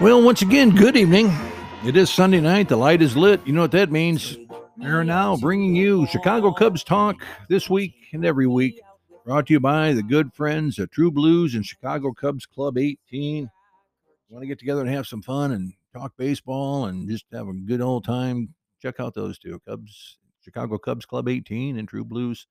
Well, 0.00 0.20
once 0.20 0.42
again, 0.42 0.70
good 0.70 0.96
evening. 0.96 1.32
It 1.84 1.96
is 1.96 2.10
Sunday 2.10 2.40
night. 2.40 2.68
The 2.68 2.76
light 2.76 3.00
is 3.00 3.16
lit. 3.16 3.40
You 3.46 3.52
know 3.52 3.60
what 3.60 3.70
that 3.70 3.92
means. 3.92 4.36
We're 4.76 5.04
now 5.04 5.36
bringing 5.36 5.76
you 5.76 6.06
Chicago 6.08 6.52
Cubs 6.52 6.82
talk 6.82 7.22
this 7.48 7.70
week 7.70 7.94
and 8.12 8.26
every 8.26 8.48
week. 8.48 8.80
Brought 9.24 9.46
to 9.46 9.52
you 9.52 9.60
by 9.60 9.92
the 9.92 10.02
good 10.02 10.34
friends 10.34 10.80
at 10.80 10.90
True 10.90 11.12
Blues 11.12 11.54
and 11.54 11.64
Chicago 11.64 12.12
Cubs 12.12 12.44
Club 12.44 12.76
18. 12.76 13.48
Want 14.30 14.42
to 14.42 14.48
get 14.48 14.58
together 14.58 14.80
and 14.80 14.90
have 14.90 15.06
some 15.06 15.22
fun 15.22 15.52
and 15.52 15.72
talk 15.92 16.12
baseball 16.18 16.86
and 16.86 17.08
just 17.08 17.26
have 17.32 17.46
a 17.46 17.52
good 17.52 17.80
old 17.80 18.04
time? 18.04 18.52
Check 18.82 18.98
out 18.98 19.14
those 19.14 19.38
two 19.38 19.60
Cubs, 19.66 20.18
Chicago 20.44 20.76
Cubs 20.76 21.06
Club 21.06 21.28
18 21.28 21.78
and 21.78 21.88
True 21.88 22.04
Blues. 22.04 22.48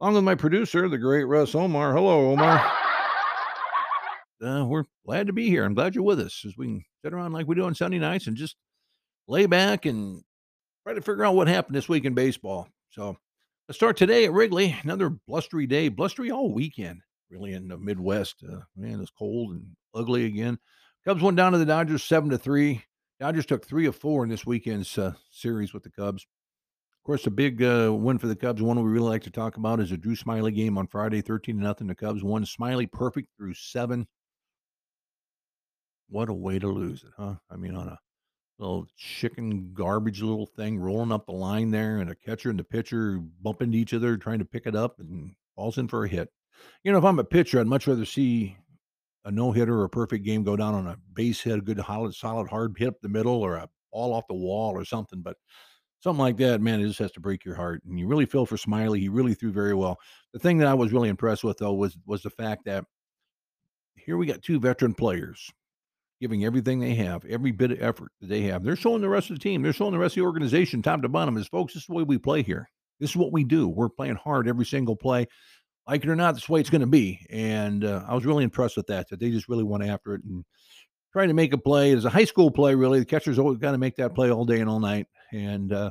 Along 0.00 0.14
with 0.14 0.24
my 0.24 0.34
producer, 0.34 0.88
the 0.88 0.98
great 0.98 1.24
Russ 1.24 1.54
Omar. 1.54 1.94
Hello, 1.94 2.32
Omar 2.32 2.89
uh, 4.42 4.64
we're 4.66 4.84
glad 5.04 5.26
to 5.26 5.32
be 5.32 5.48
here. 5.48 5.64
I'm 5.64 5.74
glad 5.74 5.94
you're 5.94 6.04
with 6.04 6.20
us 6.20 6.44
as 6.46 6.56
we 6.56 6.66
can 6.66 6.84
sit 7.04 7.12
around 7.12 7.32
like 7.32 7.46
we 7.46 7.54
do 7.54 7.64
on 7.64 7.74
Sunday 7.74 7.98
nights 7.98 8.26
and 8.26 8.36
just 8.36 8.56
lay 9.28 9.46
back 9.46 9.86
and 9.86 10.22
try 10.84 10.94
to 10.94 11.00
figure 11.00 11.24
out 11.24 11.34
what 11.34 11.48
happened 11.48 11.76
this 11.76 11.88
week 11.88 12.04
in 12.04 12.14
baseball. 12.14 12.68
So 12.90 13.16
let's 13.68 13.78
start 13.78 13.96
today 13.96 14.24
at 14.24 14.32
Wrigley. 14.32 14.76
Another 14.82 15.10
blustery 15.10 15.66
day, 15.66 15.88
blustery 15.88 16.30
all 16.30 16.52
weekend, 16.52 17.00
really 17.30 17.52
in 17.52 17.68
the 17.68 17.78
Midwest. 17.78 18.42
Uh, 18.42 18.60
man, 18.76 19.00
it's 19.00 19.10
cold 19.10 19.52
and 19.52 19.64
ugly 19.94 20.24
again. 20.24 20.58
Cubs 21.04 21.22
went 21.22 21.36
down 21.36 21.52
to 21.52 21.58
the 21.58 21.64
Dodgers 21.64 22.04
seven 22.04 22.30
to 22.30 22.38
three. 22.38 22.84
Dodgers 23.18 23.46
took 23.46 23.66
three 23.66 23.86
of 23.86 23.96
four 23.96 24.24
in 24.24 24.30
this 24.30 24.46
weekend's 24.46 24.96
uh, 24.98 25.12
series 25.30 25.72
with 25.72 25.82
the 25.82 25.90
Cubs. 25.90 26.26
Of 26.98 27.04
course, 27.04 27.26
a 27.26 27.30
big 27.30 27.62
uh, 27.62 27.90
win 27.94 28.18
for 28.18 28.26
the 28.26 28.36
Cubs. 28.36 28.60
One 28.60 28.82
we 28.82 28.90
really 28.90 29.08
like 29.08 29.22
to 29.22 29.30
talk 29.30 29.56
about 29.56 29.80
is 29.80 29.92
a 29.92 29.96
Drew 29.96 30.14
Smyly 30.14 30.54
game 30.54 30.76
on 30.76 30.86
Friday, 30.86 31.22
thirteen 31.22 31.56
to 31.56 31.62
nothing. 31.62 31.86
The 31.86 31.94
Cubs 31.94 32.22
won. 32.22 32.44
Smyly 32.44 32.90
perfect 32.90 33.28
through 33.36 33.54
seven. 33.54 34.06
What 36.10 36.28
a 36.28 36.34
way 36.34 36.58
to 36.58 36.68
lose 36.68 37.04
it, 37.04 37.10
huh? 37.16 37.36
I 37.50 37.56
mean, 37.56 37.76
on 37.76 37.88
a 37.88 37.98
little 38.58 38.86
chicken 38.96 39.72
garbage 39.72 40.20
little 40.20 40.46
thing 40.46 40.78
rolling 40.78 41.12
up 41.12 41.26
the 41.26 41.32
line 41.32 41.70
there, 41.70 41.98
and 41.98 42.10
a 42.10 42.14
catcher 42.14 42.50
and 42.50 42.58
the 42.58 42.64
pitcher 42.64 43.20
bump 43.40 43.62
into 43.62 43.78
each 43.78 43.94
other 43.94 44.16
trying 44.16 44.40
to 44.40 44.44
pick 44.44 44.66
it 44.66 44.74
up 44.74 44.98
and 44.98 45.34
falls 45.54 45.78
in 45.78 45.88
for 45.88 46.04
a 46.04 46.08
hit. 46.08 46.28
You 46.84 46.92
know, 46.92 46.98
if 46.98 47.04
I'm 47.04 47.18
a 47.18 47.24
pitcher, 47.24 47.60
I'd 47.60 47.66
much 47.66 47.86
rather 47.86 48.04
see 48.04 48.56
a 49.24 49.30
no 49.30 49.52
hitter 49.52 49.78
or 49.78 49.84
a 49.84 49.90
perfect 49.90 50.24
game 50.24 50.42
go 50.42 50.56
down 50.56 50.74
on 50.74 50.86
a 50.88 50.96
base 51.14 51.40
hit, 51.40 51.58
a 51.58 51.62
good 51.62 51.80
solid, 51.86 52.14
solid 52.14 52.48
hard 52.48 52.74
hit 52.76 52.88
up 52.88 53.00
the 53.00 53.08
middle, 53.08 53.40
or 53.40 53.54
a 53.54 53.68
ball 53.92 54.12
off 54.12 54.26
the 54.28 54.34
wall 54.34 54.72
or 54.72 54.84
something. 54.84 55.22
But 55.22 55.36
something 56.00 56.20
like 56.20 56.36
that, 56.38 56.60
man, 56.60 56.80
it 56.80 56.88
just 56.88 56.98
has 56.98 57.12
to 57.12 57.20
break 57.20 57.44
your 57.44 57.54
heart. 57.54 57.82
And 57.86 57.98
you 57.98 58.08
really 58.08 58.26
feel 58.26 58.46
for 58.46 58.56
Smyly. 58.56 58.98
He 58.98 59.08
really 59.08 59.34
threw 59.34 59.52
very 59.52 59.74
well. 59.74 59.98
The 60.32 60.38
thing 60.38 60.58
that 60.58 60.68
I 60.68 60.74
was 60.74 60.92
really 60.92 61.08
impressed 61.08 61.44
with 61.44 61.58
though 61.58 61.74
was 61.74 61.96
was 62.06 62.22
the 62.22 62.30
fact 62.30 62.64
that 62.64 62.84
here 63.94 64.16
we 64.16 64.26
got 64.26 64.42
two 64.42 64.58
veteran 64.58 64.94
players 64.94 65.50
giving 66.20 66.44
everything 66.44 66.80
they 66.80 66.94
have, 66.94 67.24
every 67.24 67.50
bit 67.50 67.72
of 67.72 67.82
effort 67.82 68.12
that 68.20 68.28
they 68.28 68.42
have. 68.42 68.62
They're 68.62 68.76
showing 68.76 69.00
the 69.00 69.08
rest 69.08 69.30
of 69.30 69.36
the 69.36 69.42
team, 69.42 69.62
they're 69.62 69.72
showing 69.72 69.92
the 69.92 69.98
rest 69.98 70.12
of 70.12 70.22
the 70.22 70.26
organization, 70.26 70.82
top 70.82 71.02
to 71.02 71.08
bottom, 71.08 71.36
is 71.36 71.48
folks, 71.48 71.74
this 71.74 71.82
is 71.82 71.86
the 71.86 71.94
way 71.94 72.02
we 72.02 72.18
play 72.18 72.42
here. 72.42 72.68
This 72.98 73.10
is 73.10 73.16
what 73.16 73.32
we 73.32 73.44
do. 73.44 73.66
We're 73.66 73.88
playing 73.88 74.16
hard 74.16 74.46
every 74.46 74.66
single 74.66 74.96
play. 74.96 75.26
Like 75.88 76.04
it 76.04 76.10
or 76.10 76.16
not, 76.16 76.34
the 76.36 76.52
way 76.52 76.60
it's 76.60 76.70
going 76.70 76.82
to 76.82 76.86
be. 76.86 77.26
And 77.30 77.84
uh, 77.84 78.04
I 78.06 78.14
was 78.14 78.26
really 78.26 78.44
impressed 78.44 78.76
with 78.76 78.86
that, 78.88 79.08
that 79.08 79.18
they 79.18 79.30
just 79.30 79.48
really 79.48 79.64
went 79.64 79.84
after 79.84 80.14
it 80.14 80.22
and 80.22 80.44
trying 81.12 81.28
to 81.28 81.34
make 81.34 81.52
a 81.52 81.58
play. 81.58 81.92
It's 81.92 82.04
a 82.04 82.10
high 82.10 82.26
school 82.26 82.50
play, 82.50 82.74
really. 82.74 83.00
The 83.00 83.06
catcher's 83.06 83.38
always 83.38 83.58
got 83.58 83.72
to 83.72 83.78
make 83.78 83.96
that 83.96 84.14
play 84.14 84.30
all 84.30 84.44
day 84.44 84.60
and 84.60 84.68
all 84.68 84.78
night. 84.78 85.06
And, 85.32 85.72
uh, 85.72 85.90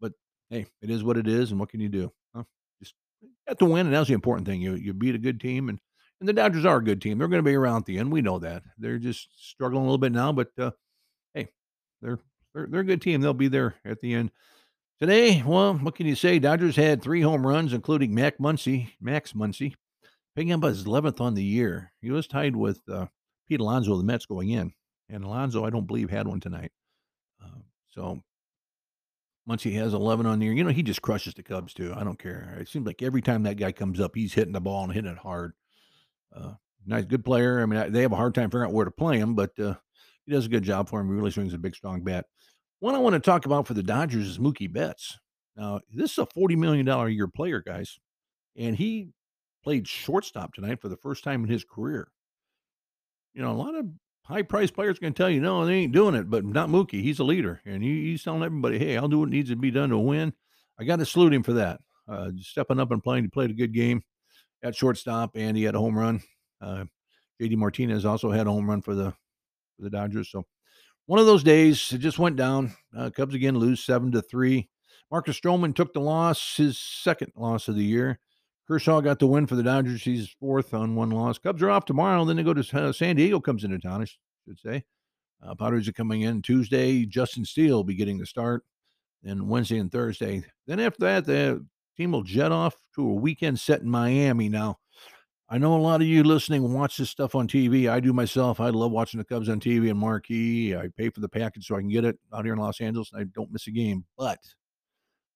but 0.00 0.12
hey, 0.48 0.66
it 0.80 0.90
is 0.90 1.02
what 1.02 1.18
it 1.18 1.26
is. 1.26 1.50
And 1.50 1.60
what 1.60 1.68
can 1.68 1.80
you 1.80 1.88
do? 1.88 2.12
Huh? 2.34 2.44
Just 2.80 2.94
got 3.46 3.58
to 3.58 3.64
win. 3.66 3.86
And 3.86 3.94
that's 3.94 4.08
the 4.08 4.14
important 4.14 4.46
thing. 4.46 4.62
You, 4.62 4.74
you 4.74 4.94
beat 4.94 5.16
a 5.16 5.18
good 5.18 5.40
team 5.40 5.68
and 5.68 5.80
and 6.20 6.28
the 6.28 6.32
Dodgers 6.32 6.64
are 6.64 6.78
a 6.78 6.84
good 6.84 7.02
team. 7.02 7.18
They're 7.18 7.28
going 7.28 7.42
to 7.42 7.48
be 7.48 7.54
around 7.54 7.78
at 7.78 7.86
the 7.86 7.98
end. 7.98 8.10
We 8.10 8.22
know 8.22 8.38
that. 8.38 8.62
They're 8.78 8.98
just 8.98 9.28
struggling 9.38 9.82
a 9.82 9.84
little 9.84 9.98
bit 9.98 10.12
now, 10.12 10.32
but 10.32 10.48
uh, 10.58 10.70
hey, 11.34 11.48
they're, 12.00 12.18
they're 12.54 12.66
they're 12.66 12.80
a 12.80 12.84
good 12.84 13.02
team. 13.02 13.20
They'll 13.20 13.34
be 13.34 13.48
there 13.48 13.74
at 13.84 14.00
the 14.00 14.14
end. 14.14 14.30
Today, 14.98 15.42
well, 15.44 15.74
what 15.74 15.94
can 15.94 16.06
you 16.06 16.14
say? 16.14 16.38
Dodgers 16.38 16.76
had 16.76 17.02
three 17.02 17.20
home 17.20 17.46
runs, 17.46 17.74
including 17.74 18.14
Mac 18.14 18.38
Muncy, 18.38 18.92
Max 18.98 19.34
Muncy, 19.34 19.74
picking 20.34 20.52
up 20.52 20.62
his 20.62 20.84
11th 20.84 21.20
on 21.20 21.34
the 21.34 21.44
year. 21.44 21.92
He 22.00 22.10
was 22.10 22.26
tied 22.26 22.56
with 22.56 22.80
uh, 22.90 23.06
Pete 23.46 23.60
Alonso 23.60 23.92
of 23.92 23.98
the 23.98 24.04
Mets 24.04 24.24
going 24.24 24.48
in, 24.48 24.72
and 25.10 25.22
Alonso, 25.22 25.66
I 25.66 25.70
don't 25.70 25.86
believe, 25.86 26.08
had 26.08 26.26
one 26.26 26.40
tonight. 26.40 26.72
Uh, 27.44 27.60
so 27.94 28.22
Muncy 29.46 29.74
has 29.74 29.92
11 29.92 30.24
on 30.24 30.38
the 30.38 30.46
year. 30.46 30.54
You 30.54 30.64
know, 30.64 30.70
he 30.70 30.82
just 30.82 31.02
crushes 31.02 31.34
the 31.34 31.42
Cubs 31.42 31.74
too. 31.74 31.92
I 31.94 32.02
don't 32.02 32.18
care. 32.18 32.56
It 32.58 32.68
seems 32.68 32.86
like 32.86 33.02
every 33.02 33.20
time 33.20 33.42
that 33.42 33.58
guy 33.58 33.72
comes 33.72 34.00
up, 34.00 34.14
he's 34.14 34.32
hitting 34.32 34.54
the 34.54 34.60
ball 34.62 34.84
and 34.84 34.92
hitting 34.92 35.10
it 35.10 35.18
hard. 35.18 35.52
Uh, 36.36 36.52
nice, 36.86 37.04
good 37.04 37.24
player. 37.24 37.60
I 37.60 37.66
mean, 37.66 37.92
they 37.92 38.02
have 38.02 38.12
a 38.12 38.16
hard 38.16 38.34
time 38.34 38.50
figuring 38.50 38.68
out 38.68 38.74
where 38.74 38.84
to 38.84 38.90
play 38.90 39.18
him, 39.18 39.34
but 39.34 39.58
uh, 39.58 39.74
he 40.24 40.32
does 40.32 40.46
a 40.46 40.50
good 40.50 40.62
job 40.62 40.88
for 40.88 41.00
him. 41.00 41.08
He 41.08 41.14
really 41.14 41.30
swings 41.30 41.54
a 41.54 41.58
big, 41.58 41.74
strong 41.74 42.02
bat. 42.02 42.26
One 42.80 42.94
I 42.94 42.98
want 42.98 43.14
to 43.14 43.20
talk 43.20 43.46
about 43.46 43.66
for 43.66 43.74
the 43.74 43.82
Dodgers 43.82 44.28
is 44.28 44.38
Mookie 44.38 44.72
Betts. 44.72 45.18
Now, 45.56 45.80
this 45.90 46.12
is 46.12 46.18
a 46.18 46.26
$40 46.26 46.56
million 46.56 46.86
a 46.86 47.08
year 47.08 47.28
player, 47.28 47.62
guys, 47.66 47.98
and 48.56 48.76
he 48.76 49.08
played 49.64 49.88
shortstop 49.88 50.52
tonight 50.52 50.80
for 50.82 50.88
the 50.90 50.98
first 50.98 51.24
time 51.24 51.44
in 51.44 51.50
his 51.50 51.64
career. 51.64 52.08
You 53.32 53.42
know, 53.42 53.52
a 53.52 53.54
lot 53.56 53.74
of 53.74 53.86
high 54.24 54.42
priced 54.42 54.74
players 54.74 54.98
can 54.98 55.14
tell 55.14 55.30
you, 55.30 55.40
no, 55.40 55.64
they 55.64 55.74
ain't 55.74 55.92
doing 55.92 56.14
it, 56.14 56.28
but 56.28 56.44
not 56.44 56.68
Mookie. 56.68 57.02
He's 57.02 57.18
a 57.18 57.24
leader, 57.24 57.62
and 57.64 57.82
he, 57.82 58.10
he's 58.10 58.22
telling 58.22 58.42
everybody, 58.42 58.78
hey, 58.78 58.98
I'll 58.98 59.08
do 59.08 59.20
what 59.20 59.30
needs 59.30 59.48
to 59.48 59.56
be 59.56 59.70
done 59.70 59.88
to 59.90 59.98
win. 59.98 60.34
I 60.78 60.84
got 60.84 60.98
to 60.98 61.06
salute 61.06 61.32
him 61.32 61.42
for 61.42 61.54
that. 61.54 61.80
Uh, 62.06 62.30
stepping 62.38 62.78
up 62.78 62.90
and 62.90 63.02
playing. 63.02 63.24
He 63.24 63.28
played 63.28 63.50
a 63.50 63.54
good 63.54 63.72
game 63.72 64.02
at 64.62 64.74
shortstop, 64.74 65.32
and 65.34 65.56
he 65.56 65.64
had 65.64 65.74
a 65.74 65.80
home 65.80 65.98
run. 65.98 66.22
Uh, 66.60 66.84
JD 67.40 67.56
Martinez 67.56 68.04
also 68.04 68.30
had 68.30 68.46
a 68.46 68.50
home 68.50 68.68
run 68.68 68.82
for 68.82 68.94
the 68.94 69.10
for 69.76 69.82
the 69.82 69.90
Dodgers. 69.90 70.30
So 70.30 70.44
one 71.06 71.20
of 71.20 71.26
those 71.26 71.42
days, 71.42 71.92
it 71.92 71.98
just 71.98 72.18
went 72.18 72.36
down. 72.36 72.72
Uh, 72.96 73.10
Cubs 73.10 73.34
again 73.34 73.56
lose 73.56 73.80
seven 73.80 74.10
to 74.12 74.22
three. 74.22 74.68
Marcus 75.10 75.38
Stroman 75.38 75.74
took 75.74 75.92
the 75.92 76.00
loss, 76.00 76.56
his 76.56 76.78
second 76.78 77.32
loss 77.36 77.68
of 77.68 77.76
the 77.76 77.84
year. 77.84 78.18
Kershaw 78.66 79.00
got 79.00 79.20
the 79.20 79.28
win 79.28 79.46
for 79.46 79.54
the 79.54 79.62
Dodgers. 79.62 80.02
He's 80.02 80.34
fourth 80.40 80.74
on 80.74 80.96
one 80.96 81.10
loss. 81.10 81.38
Cubs 81.38 81.62
are 81.62 81.70
off 81.70 81.84
tomorrow. 81.84 82.24
Then 82.24 82.36
they 82.36 82.42
go 82.42 82.54
to 82.54 82.88
uh, 82.88 82.92
San 82.92 83.14
Diego. 83.14 83.38
Comes 83.38 83.62
into 83.62 83.78
town, 83.78 84.02
I 84.02 84.06
should 84.06 84.58
say. 84.58 84.84
Uh, 85.40 85.54
Padres 85.54 85.86
are 85.86 85.92
coming 85.92 86.22
in 86.22 86.42
Tuesday. 86.42 87.06
Justin 87.06 87.44
Steele 87.44 87.76
will 87.76 87.84
be 87.84 87.94
getting 87.94 88.18
the 88.18 88.26
start. 88.26 88.64
Then 89.22 89.46
Wednesday 89.46 89.78
and 89.78 89.92
Thursday. 89.92 90.42
Then 90.66 90.80
after 90.80 91.00
that, 91.00 91.26
the 91.26 91.64
Team 91.96 92.12
will 92.12 92.22
jet 92.22 92.52
off 92.52 92.74
to 92.94 93.08
a 93.08 93.14
weekend 93.14 93.58
set 93.58 93.80
in 93.80 93.88
Miami. 93.88 94.48
Now, 94.48 94.78
I 95.48 95.58
know 95.58 95.76
a 95.76 95.78
lot 95.78 96.00
of 96.00 96.06
you 96.06 96.24
listening 96.24 96.72
watch 96.72 96.96
this 96.96 97.08
stuff 97.08 97.34
on 97.34 97.46
TV. 97.46 97.88
I 97.88 98.00
do 98.00 98.12
myself. 98.12 98.58
I 98.58 98.70
love 98.70 98.90
watching 98.90 99.18
the 99.18 99.24
Cubs 99.24 99.48
on 99.48 99.60
TV 99.60 99.90
and 99.90 99.98
marquee. 99.98 100.76
I 100.76 100.88
pay 100.96 101.08
for 101.08 101.20
the 101.20 101.28
package 101.28 101.66
so 101.66 101.76
I 101.76 101.80
can 101.80 101.88
get 101.88 102.04
it 102.04 102.18
out 102.34 102.44
here 102.44 102.54
in 102.54 102.58
Los 102.58 102.80
Angeles 102.80 103.12
and 103.12 103.22
I 103.22 103.24
don't 103.34 103.52
miss 103.52 103.68
a 103.68 103.70
game. 103.70 104.04
But 104.18 104.40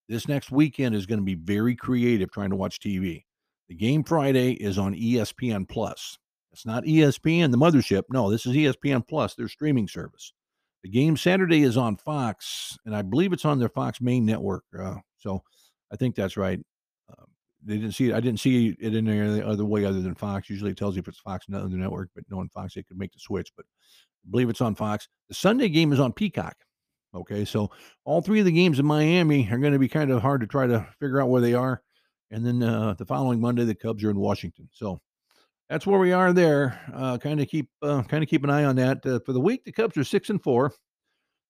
this 0.08 0.26
next 0.26 0.50
weekend 0.50 0.96
is 0.96 1.06
going 1.06 1.20
to 1.20 1.24
be 1.24 1.36
very 1.36 1.76
creative 1.76 2.32
trying 2.32 2.50
to 2.50 2.56
watch 2.56 2.80
TV. 2.80 3.24
The 3.68 3.76
game 3.76 4.02
Friday 4.02 4.52
is 4.54 4.78
on 4.78 4.96
ESPN 4.96 5.68
Plus. 5.68 6.18
It's 6.52 6.66
not 6.66 6.82
ESPN, 6.82 7.52
the 7.52 7.56
mothership. 7.56 8.02
No, 8.10 8.28
this 8.28 8.44
is 8.44 8.56
ESPN 8.56 9.06
Plus, 9.06 9.36
their 9.36 9.46
streaming 9.46 9.86
service. 9.86 10.32
The 10.82 10.88
game 10.88 11.16
Saturday 11.16 11.62
is 11.62 11.76
on 11.76 11.96
Fox, 11.96 12.76
and 12.84 12.96
I 12.96 13.02
believe 13.02 13.32
it's 13.32 13.44
on 13.44 13.60
their 13.60 13.68
Fox 13.68 14.00
main 14.00 14.26
network. 14.26 14.64
Uh, 14.76 14.96
so 15.18 15.44
I 15.92 15.96
think 15.96 16.14
that's 16.14 16.36
right. 16.36 16.60
Um, 17.08 17.26
they 17.64 17.76
didn't 17.76 17.92
see 17.92 18.10
it. 18.10 18.14
I 18.14 18.20
didn't 18.20 18.40
see 18.40 18.76
it 18.78 18.94
in 18.94 19.08
any 19.08 19.42
other 19.42 19.64
way 19.64 19.84
other 19.84 20.00
than 20.00 20.14
Fox. 20.14 20.48
Usually 20.48 20.70
it 20.70 20.76
tells 20.76 20.96
you 20.96 21.00
if 21.00 21.08
it's 21.08 21.18
Fox 21.18 21.46
and 21.46 21.56
other 21.56 21.68
network, 21.68 22.10
but 22.14 22.24
knowing 22.30 22.48
Fox, 22.48 22.74
they 22.74 22.82
could 22.82 22.98
make 22.98 23.12
the 23.12 23.18
switch. 23.18 23.52
But 23.56 23.66
I 24.26 24.30
believe 24.30 24.48
it's 24.48 24.60
on 24.60 24.74
Fox. 24.74 25.08
The 25.28 25.34
Sunday 25.34 25.68
game 25.68 25.92
is 25.92 26.00
on 26.00 26.12
Peacock. 26.12 26.56
Okay, 27.12 27.44
so 27.44 27.70
all 28.04 28.22
three 28.22 28.38
of 28.38 28.46
the 28.46 28.52
games 28.52 28.78
in 28.78 28.86
Miami 28.86 29.48
are 29.50 29.58
going 29.58 29.72
to 29.72 29.80
be 29.80 29.88
kind 29.88 30.12
of 30.12 30.22
hard 30.22 30.40
to 30.42 30.46
try 30.46 30.66
to 30.66 30.86
figure 31.00 31.20
out 31.20 31.28
where 31.28 31.40
they 31.40 31.54
are. 31.54 31.82
And 32.30 32.46
then 32.46 32.62
uh, 32.62 32.94
the 32.94 33.04
following 33.04 33.40
Monday, 33.40 33.64
the 33.64 33.74
Cubs 33.74 34.04
are 34.04 34.10
in 34.10 34.18
Washington. 34.18 34.68
So 34.72 35.00
that's 35.68 35.86
where 35.86 35.98
we 35.98 36.12
are 36.12 36.32
there. 36.32 36.80
Uh, 36.94 37.18
kind 37.18 37.40
of 37.40 37.48
keep 37.48 37.68
uh, 37.82 38.02
kind 38.04 38.22
of 38.22 38.28
keep 38.28 38.44
an 38.44 38.50
eye 38.50 38.64
on 38.64 38.76
that. 38.76 39.04
Uh, 39.04 39.18
for 39.26 39.32
the 39.32 39.40
week, 39.40 39.64
the 39.64 39.72
Cubs 39.72 39.96
are 39.96 40.04
six 40.04 40.30
and 40.30 40.40
four. 40.42 40.72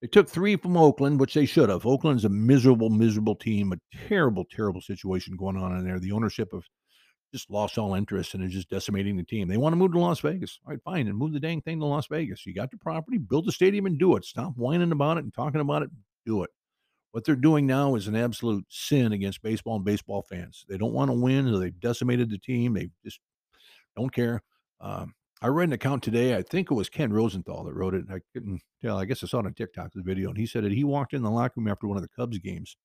They 0.01 0.09
took 0.09 0.29
three 0.29 0.57
from 0.57 0.77
Oakland, 0.77 1.21
which 1.21 1.35
they 1.35 1.45
should 1.45 1.69
have. 1.69 1.85
Oakland's 1.85 2.25
a 2.25 2.31
miserable, 2.31 2.89
miserable 2.89 3.35
team, 3.35 3.73
a 3.73 3.99
terrible, 4.09 4.47
terrible 4.51 4.81
situation 4.81 5.37
going 5.37 5.57
on 5.57 5.77
in 5.77 5.85
there. 5.85 6.01
The 6.01 6.13
ownership 6.13 6.53
of 6.53 6.65
just 7.33 7.51
lost 7.51 7.79
all 7.79 7.95
interest 7.95 8.35
and 8.35 8.43
is 8.43 8.53
just 8.53 8.71
decimating 8.71 9.17
the 9.17 9.23
team. 9.23 9.47
They 9.47 9.57
want 9.57 9.73
to 9.73 9.77
move 9.77 9.93
to 9.93 9.99
Las 9.99 10.21
Vegas. 10.21 10.59
All 10.65 10.71
right, 10.73 10.83
fine, 10.83 11.07
and 11.07 11.17
move 11.17 11.33
the 11.33 11.41
dang 11.41 11.61
thing 11.61 11.79
to 11.81 11.87
Las 11.87 12.07
Vegas. 12.09 12.45
You 12.45 12.55
got 12.55 12.71
the 12.71 12.77
property, 12.79 13.19
build 13.19 13.47
the 13.47 13.53
stadium 13.53 13.87
and 13.87 13.99
do 13.99 14.17
it. 14.17 14.25
Stop 14.25 14.55
whining 14.57 14.91
about 14.91 15.19
it 15.19 15.25
and 15.25 15.35
talking 15.35 15.61
about 15.61 15.83
it. 15.83 15.91
Do 16.27 16.43
it. 16.43 16.51
What 17.13 17.25
they're 17.25 17.37
doing 17.37 17.67
now 17.67 17.95
is 17.95 18.09
an 18.09 18.17
absolute 18.17 18.65
sin 18.69 19.13
against 19.13 19.43
baseball 19.43 19.77
and 19.77 19.85
baseball 19.85 20.23
fans. 20.23 20.65
They 20.69 20.79
don't 20.79 20.93
want 20.93 21.11
to 21.11 21.17
win, 21.17 21.61
they've 21.61 21.81
decimated 21.81 22.31
the 22.31 22.39
team. 22.39 22.75
They 22.75 22.91
just 23.05 23.21
don't 23.97 24.13
care. 24.13 24.43
Um, 24.81 25.15
I 25.43 25.49
read 25.49 25.69
an 25.69 25.73
account 25.73 26.03
today. 26.03 26.37
I 26.37 26.43
think 26.43 26.71
it 26.71 26.75
was 26.75 26.91
Ken 26.91 27.13
Rosenthal 27.13 27.65
that 27.65 27.75
wrote 27.75 27.95
it. 27.95 28.05
I 28.11 28.21
couldn't 28.35 28.61
tell. 28.83 28.99
I 28.99 29.07
guess 29.07 29.25
I 29.25 29.27
saw 29.27 29.39
it 29.39 29.47
on 29.47 29.55
TikTok, 29.55 29.93
the 29.95 30.03
video, 30.03 30.29
and 30.29 30.39
he 30.39 30.47
said 30.47 30.65
that 30.65 30.73
he 30.73 30.85
walked 30.85 31.15
in 31.15 31.23
the 31.23 31.31
locker 31.31 31.55
room 31.57 31.69
after 31.69 31.87
one 31.87 31.97
of 31.97 32.03
the 32.03 32.11
Cubs 32.15 32.39
games 32.39 32.77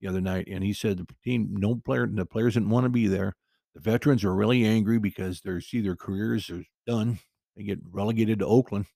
the 0.00 0.08
other 0.08 0.20
night, 0.20 0.48
and 0.50 0.62
he 0.62 0.72
said 0.72 0.98
the 0.98 1.06
team, 1.24 1.48
no 1.52 1.76
player, 1.76 2.06
the 2.06 2.26
players 2.26 2.54
didn't 2.54 2.70
want 2.70 2.84
to 2.84 2.90
be 2.90 3.06
there. 3.06 3.34
The 3.74 3.80
veterans 3.80 4.22
are 4.22 4.34
really 4.34 4.64
angry 4.64 4.98
because 4.98 5.40
they 5.40 5.60
see 5.60 5.80
their 5.80 5.96
careers 5.96 6.50
are 6.50 6.62
done. 6.86 7.20
They 7.56 7.62
get 7.62 7.78
relegated 7.90 8.40
to 8.40 8.46
Oakland. 8.46 8.86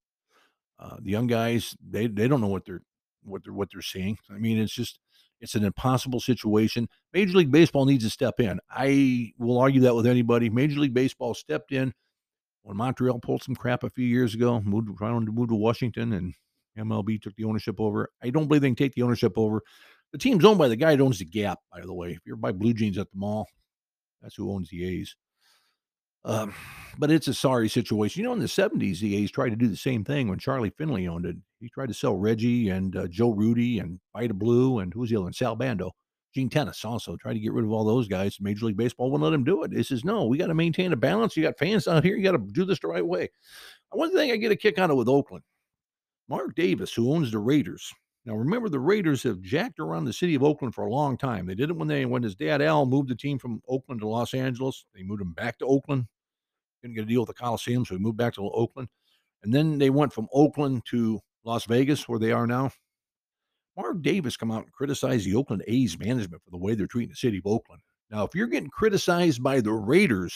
Uh, 0.78 0.96
the 1.00 1.10
young 1.10 1.28
guys, 1.28 1.76
they 1.80 2.08
they 2.08 2.28
don't 2.28 2.40
know 2.40 2.48
what 2.48 2.66
they're 2.66 2.82
what 3.22 3.42
they're 3.44 3.54
what 3.54 3.68
they're 3.72 3.80
seeing. 3.80 4.18
I 4.30 4.38
mean, 4.38 4.58
it's 4.58 4.74
just 4.74 4.98
it's 5.40 5.54
an 5.54 5.64
impossible 5.64 6.20
situation. 6.20 6.88
Major 7.12 7.38
League 7.38 7.50
Baseball 7.50 7.86
needs 7.86 8.04
to 8.04 8.10
step 8.10 8.38
in. 8.38 8.60
I 8.70 9.32
will 9.38 9.58
argue 9.58 9.80
that 9.82 9.94
with 9.94 10.06
anybody. 10.06 10.50
Major 10.50 10.80
League 10.80 10.94
Baseball 10.94 11.34
stepped 11.34 11.72
in 11.72 11.94
when 12.62 12.76
Montreal 12.76 13.18
pulled 13.18 13.42
some 13.42 13.54
crap 13.54 13.82
a 13.82 13.90
few 13.90 14.06
years 14.06 14.34
ago, 14.34 14.60
moved 14.60 14.96
trying 14.96 15.26
to 15.26 15.32
move 15.32 15.48
to 15.48 15.54
Washington, 15.54 16.12
and 16.12 16.34
MLB 16.78 17.20
took 17.20 17.34
the 17.36 17.44
ownership 17.44 17.80
over. 17.80 18.10
I 18.22 18.30
don't 18.30 18.46
believe 18.46 18.62
they 18.62 18.68
can 18.68 18.76
take 18.76 18.94
the 18.94 19.02
ownership 19.02 19.32
over. 19.36 19.62
The 20.12 20.18
team's 20.18 20.44
owned 20.44 20.58
by 20.58 20.68
the 20.68 20.76
guy 20.76 20.94
that 20.94 21.02
owns 21.02 21.18
the 21.18 21.24
Gap, 21.24 21.58
by 21.72 21.80
the 21.80 21.94
way. 21.94 22.10
If 22.10 22.20
you're 22.26 22.36
by 22.36 22.52
Blue 22.52 22.74
Jeans 22.74 22.98
at 22.98 23.10
the 23.10 23.18
mall, 23.18 23.48
that's 24.20 24.36
who 24.36 24.52
owns 24.52 24.68
the 24.68 24.84
A's. 24.84 25.16
Um, 26.24 26.54
but 26.98 27.10
it's 27.10 27.28
a 27.28 27.34
sorry 27.34 27.68
situation. 27.68 28.20
You 28.20 28.28
know, 28.28 28.34
in 28.34 28.38
the 28.38 28.46
70s, 28.46 29.00
the 29.00 29.16
A's 29.16 29.30
tried 29.30 29.50
to 29.50 29.56
do 29.56 29.66
the 29.66 29.76
same 29.76 30.04
thing 30.04 30.28
when 30.28 30.38
Charlie 30.38 30.72
Finley 30.78 31.08
owned 31.08 31.26
it. 31.26 31.36
He 31.60 31.68
tried 31.68 31.88
to 31.88 31.94
sell 31.94 32.14
Reggie 32.14 32.68
and 32.68 32.94
uh, 32.94 33.08
Joe 33.08 33.30
Rudi 33.30 33.80
and 33.80 33.98
Vida 34.16 34.34
Blue 34.34 34.78
and 34.78 34.92
who 34.92 35.00
was 35.00 35.10
the 35.10 35.16
other 35.16 35.24
one? 35.24 35.32
Sal 35.32 35.56
Bando. 35.56 35.92
Gene 36.34 36.48
Tenace 36.48 36.84
also 36.84 37.16
tried 37.16 37.34
to 37.34 37.40
get 37.40 37.52
rid 37.52 37.64
of 37.64 37.72
all 37.72 37.84
those 37.84 38.08
guys. 38.08 38.38
Major 38.40 38.66
League 38.66 38.76
Baseball 38.76 39.10
wouldn't 39.10 39.24
let 39.24 39.34
him 39.34 39.44
do 39.44 39.64
it. 39.64 39.72
He 39.72 39.82
says, 39.82 40.04
no, 40.04 40.24
we 40.24 40.38
got 40.38 40.46
to 40.46 40.54
maintain 40.54 40.92
a 40.92 40.96
balance. 40.96 41.36
You 41.36 41.42
got 41.42 41.58
fans 41.58 41.86
out 41.86 42.04
here. 42.04 42.16
You 42.16 42.22
got 42.22 42.32
to 42.32 42.38
do 42.52 42.64
this 42.64 42.80
the 42.80 42.88
right 42.88 43.06
way. 43.06 43.28
One 43.90 44.12
thing 44.14 44.32
I 44.32 44.36
get 44.36 44.52
a 44.52 44.56
kick 44.56 44.78
out 44.78 44.90
of 44.90 44.96
with 44.96 45.08
Oakland, 45.08 45.44
Mark 46.28 46.54
Davis, 46.54 46.94
who 46.94 47.12
owns 47.12 47.30
the 47.30 47.38
Raiders. 47.38 47.92
Now, 48.24 48.34
remember, 48.34 48.68
the 48.68 48.80
Raiders 48.80 49.22
have 49.24 49.42
jacked 49.42 49.80
around 49.80 50.04
the 50.04 50.12
city 50.12 50.34
of 50.34 50.44
Oakland 50.44 50.74
for 50.74 50.84
a 50.84 50.90
long 50.90 51.18
time. 51.18 51.44
They 51.44 51.56
did 51.56 51.70
it 51.70 51.76
when 51.76 51.88
they 51.88 52.06
when 52.06 52.22
his 52.22 52.36
dad 52.36 52.62
Al 52.62 52.86
moved 52.86 53.08
the 53.08 53.16
team 53.16 53.38
from 53.38 53.60
Oakland 53.68 54.00
to 54.00 54.08
Los 54.08 54.32
Angeles. 54.32 54.86
They 54.94 55.02
moved 55.02 55.22
him 55.22 55.32
back 55.32 55.58
to 55.58 55.66
Oakland. 55.66 56.06
Didn't 56.82 56.94
get 56.94 57.04
a 57.04 57.08
deal 57.08 57.20
with 57.22 57.28
the 57.28 57.34
Coliseum, 57.34 57.84
so 57.84 57.94
he 57.94 58.00
moved 58.00 58.16
back 58.16 58.34
to 58.34 58.48
Oakland. 58.48 58.88
And 59.42 59.52
then 59.52 59.76
they 59.76 59.90
went 59.90 60.12
from 60.12 60.28
Oakland 60.32 60.82
to 60.90 61.20
Las 61.44 61.64
Vegas, 61.66 62.08
where 62.08 62.20
they 62.20 62.30
are 62.30 62.46
now. 62.46 62.70
Mark 63.76 64.02
Davis 64.02 64.36
come 64.36 64.50
out 64.50 64.64
and 64.64 64.72
criticize 64.72 65.24
the 65.24 65.34
Oakland 65.34 65.62
A's 65.66 65.98
management 65.98 66.42
for 66.44 66.50
the 66.50 66.58
way 66.58 66.74
they're 66.74 66.86
treating 66.86 67.10
the 67.10 67.16
city 67.16 67.38
of 67.38 67.46
Oakland. 67.46 67.82
Now, 68.10 68.24
if 68.24 68.34
you're 68.34 68.46
getting 68.46 68.68
criticized 68.68 69.42
by 69.42 69.60
the 69.60 69.72
Raiders 69.72 70.34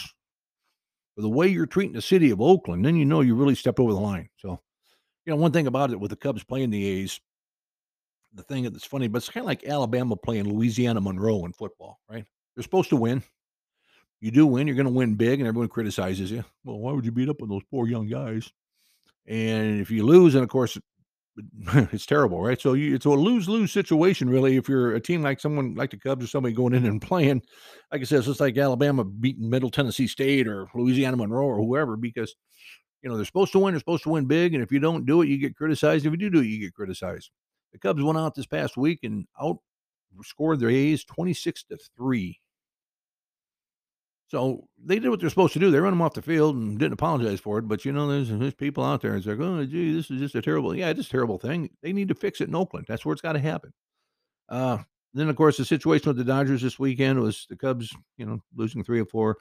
for 1.15 1.23
the 1.23 1.29
way 1.29 1.49
you're 1.49 1.67
treating 1.67 1.95
the 1.95 2.03
city 2.03 2.31
of 2.31 2.41
Oakland, 2.41 2.85
then 2.85 2.97
you 2.97 3.05
know 3.05 3.21
you 3.21 3.35
really 3.35 3.55
stepped 3.55 3.79
over 3.79 3.93
the 3.93 4.01
line. 4.01 4.29
So, 4.39 4.59
you 5.25 5.33
know, 5.33 5.37
one 5.37 5.53
thing 5.53 5.67
about 5.67 5.91
it 5.91 6.01
with 6.01 6.11
the 6.11 6.17
Cubs 6.17 6.45
playing 6.45 6.71
the 6.71 6.87
A's, 6.87 7.21
the 8.33 8.43
thing 8.43 8.65
that's 8.65 8.87
funny, 8.87 9.09
but 9.09 9.19
it's 9.19 9.29
kind 9.29 9.45
of 9.45 9.49
like 9.49 9.65
Alabama 9.65 10.17
playing 10.17 10.49
Louisiana 10.49 11.01
Monroe 11.01 11.45
in 11.45 11.53
football, 11.53 12.01
right? 12.09 12.25
They're 12.55 12.63
supposed 12.63 12.91
to 12.91 12.97
win. 12.97 13.23
You 14.21 14.31
do 14.31 14.47
win, 14.47 14.67
you're 14.67 14.77
going 14.77 14.87
to 14.87 14.93
win 14.93 15.15
big, 15.15 15.41
and 15.41 15.49
everyone 15.49 15.69
criticizes 15.69 16.31
you. 16.31 16.43
Well, 16.65 16.79
why 16.79 16.93
would 16.93 17.05
you 17.05 17.13
beat 17.13 17.29
up 17.29 17.43
on 17.43 17.49
those 17.49 17.63
poor 17.71 17.87
young 17.87 18.07
guys? 18.07 18.51
And 19.27 19.81
if 19.81 19.91
you 19.91 20.05
lose, 20.07 20.35
and 20.35 20.43
of 20.43 20.49
course, 20.49 20.79
it's 21.93 22.07
terrible, 22.07 22.41
right? 22.41 22.61
So 22.61 22.73
you, 22.73 22.95
it's 22.95 23.05
a 23.05 23.11
lose 23.11 23.49
lose 23.49 23.73
situation, 23.73 24.29
really. 24.29 24.57
If 24.57 24.69
you're 24.69 24.95
a 24.95 25.01
team 25.01 25.23
like 25.23 25.41
someone 25.41 25.75
like 25.75 25.91
the 25.91 25.99
Cubs 25.99 26.25
or 26.25 26.29
somebody 26.29 26.55
going 26.55 26.75
in 26.75 26.87
and 26.87 27.01
playing, 27.01 27.43
like 27.93 28.01
I 28.01 28.05
said, 28.05 28.19
it's 28.19 28.27
just 28.27 28.41
like 28.41 28.57
Alabama 28.57 29.05
beating 29.05 29.51
Middle 29.51 29.71
Tennessee 29.71 30.07
State 30.07 30.49
or 30.49 30.69
Louisiana 30.75 31.17
Monroe 31.17 31.47
or 31.47 31.57
whoever, 31.57 31.97
because 31.97 32.35
you 33.03 33.09
know 33.09 33.17
they're 33.17 33.27
supposed 33.27 33.53
to 33.53 33.59
win. 33.59 33.75
They're 33.75 33.81
supposed 33.81 34.05
to 34.05 34.11
win 34.11 34.27
big, 34.27 34.55
and 34.55 34.63
if 34.63 34.73
you 34.73 34.79
don't 34.79 35.07
do 35.07 35.23
it, 35.23 35.29
you 35.29 35.39
get 35.39 35.57
criticized. 35.57 36.07
If 36.07 36.13
you 36.13 36.19
do 36.19 36.31
do 36.31 36.41
it, 36.41 36.47
you 36.47 36.61
get 36.61 36.75
criticized. 36.75 37.31
The 37.73 37.79
Cubs 37.79 38.03
went 38.03 38.19
out 38.19 38.35
this 38.35 38.47
past 38.47 38.77
week 38.77 39.01
and 39.03 39.27
out 39.41 39.59
scored 40.23 40.61
their 40.61 40.71
A's 40.71 41.05
twenty 41.05 41.35
six 41.35 41.63
to 41.65 41.79
three. 41.97 42.41
So 44.29 44.67
they 44.85 44.99
did 44.99 45.09
what 45.09 45.21
they're 45.21 45.31
supposed 45.31 45.53
to 45.53 45.61
do. 45.61 45.71
They 45.71 45.79
run 45.79 45.93
them 45.93 46.03
off 46.03 46.15
the 46.15 46.23
field 46.23 46.57
and 46.57 46.79
didn't 46.79 46.95
apologize 46.95 47.39
for 47.39 47.59
it. 47.59 47.69
But 47.69 47.85
you 47.85 47.93
know, 47.93 48.09
there's, 48.09 48.29
there's 48.29 48.55
people 48.55 48.85
out 48.85 49.01
there. 49.01 49.15
It's 49.15 49.27
like, 49.27 49.39
oh, 49.39 49.65
gee, 49.65 49.95
this 49.95 50.11
is 50.11 50.19
just 50.19 50.35
a 50.35 50.43
terrible. 50.43 50.75
Yeah, 50.75 50.89
it's 50.89 51.07
a 51.07 51.11
terrible 51.11 51.39
thing. 51.39 51.71
They 51.83 51.93
need 51.93 52.09
to 52.09 52.15
fix 52.15 52.41
it 52.41 52.49
in 52.49 52.55
Oakland. 52.55 52.87
That's 52.89 53.05
where 53.05 53.13
it's 53.13 53.23
got 53.23 53.35
to 53.35 53.39
happen. 53.39 53.73
Uh, 54.49 54.79
then, 55.15 55.29
of 55.29 55.37
course, 55.37 55.57
the 55.57 55.65
situation 55.65 56.09
with 56.09 56.17
the 56.17 56.25
Dodgers 56.25 56.61
this 56.61 56.79
weekend 56.79 57.21
was 57.21 57.47
the 57.49 57.57
Cubs, 57.57 57.95
you 58.19 58.27
know, 58.27 58.41
losing 58.55 58.83
three 58.83 59.01
or 59.01 59.07
four. 59.07 59.39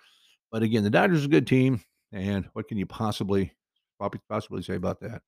But 0.51 0.61
again, 0.61 0.83
the 0.83 0.89
Dodgers 0.89 1.23
are 1.23 1.27
a 1.27 1.29
good 1.29 1.47
team, 1.47 1.81
and 2.13 2.47
what 2.53 2.67
can 2.67 2.77
you 2.77 2.85
possibly 2.85 3.51
possibly 4.29 4.61
say 4.61 4.75
about 4.75 4.99
that? 5.01 5.21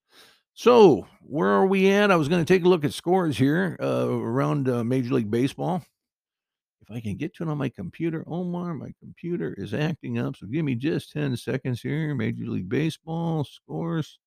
So, 0.53 1.07
where 1.21 1.49
are 1.49 1.67
we 1.67 1.91
at? 1.91 2.11
I 2.11 2.15
was 2.15 2.29
going 2.29 2.43
to 2.43 2.53
take 2.53 2.63
a 2.63 2.69
look 2.69 2.85
at 2.85 2.93
scores 2.93 3.37
here 3.37 3.77
uh, 3.81 4.07
around 4.09 4.69
uh, 4.69 4.83
Major 4.83 5.15
League 5.15 5.31
Baseball 5.31 5.83
if 6.87 6.95
I 6.95 6.99
can 7.01 7.17
get 7.17 7.35
to 7.35 7.43
it 7.43 7.49
on 7.49 7.57
my 7.57 7.69
computer, 7.69 8.23
Omar, 8.27 8.73
my 8.73 8.93
computer 8.99 9.53
is 9.57 9.73
acting 9.73 10.19
up. 10.19 10.37
So 10.37 10.47
give 10.47 10.63
me 10.63 10.75
just 10.75 11.11
10 11.11 11.35
seconds 11.35 11.81
here. 11.81 12.15
Major 12.15 12.45
League 12.45 12.69
Baseball 12.69 13.43
scores. 13.43 14.19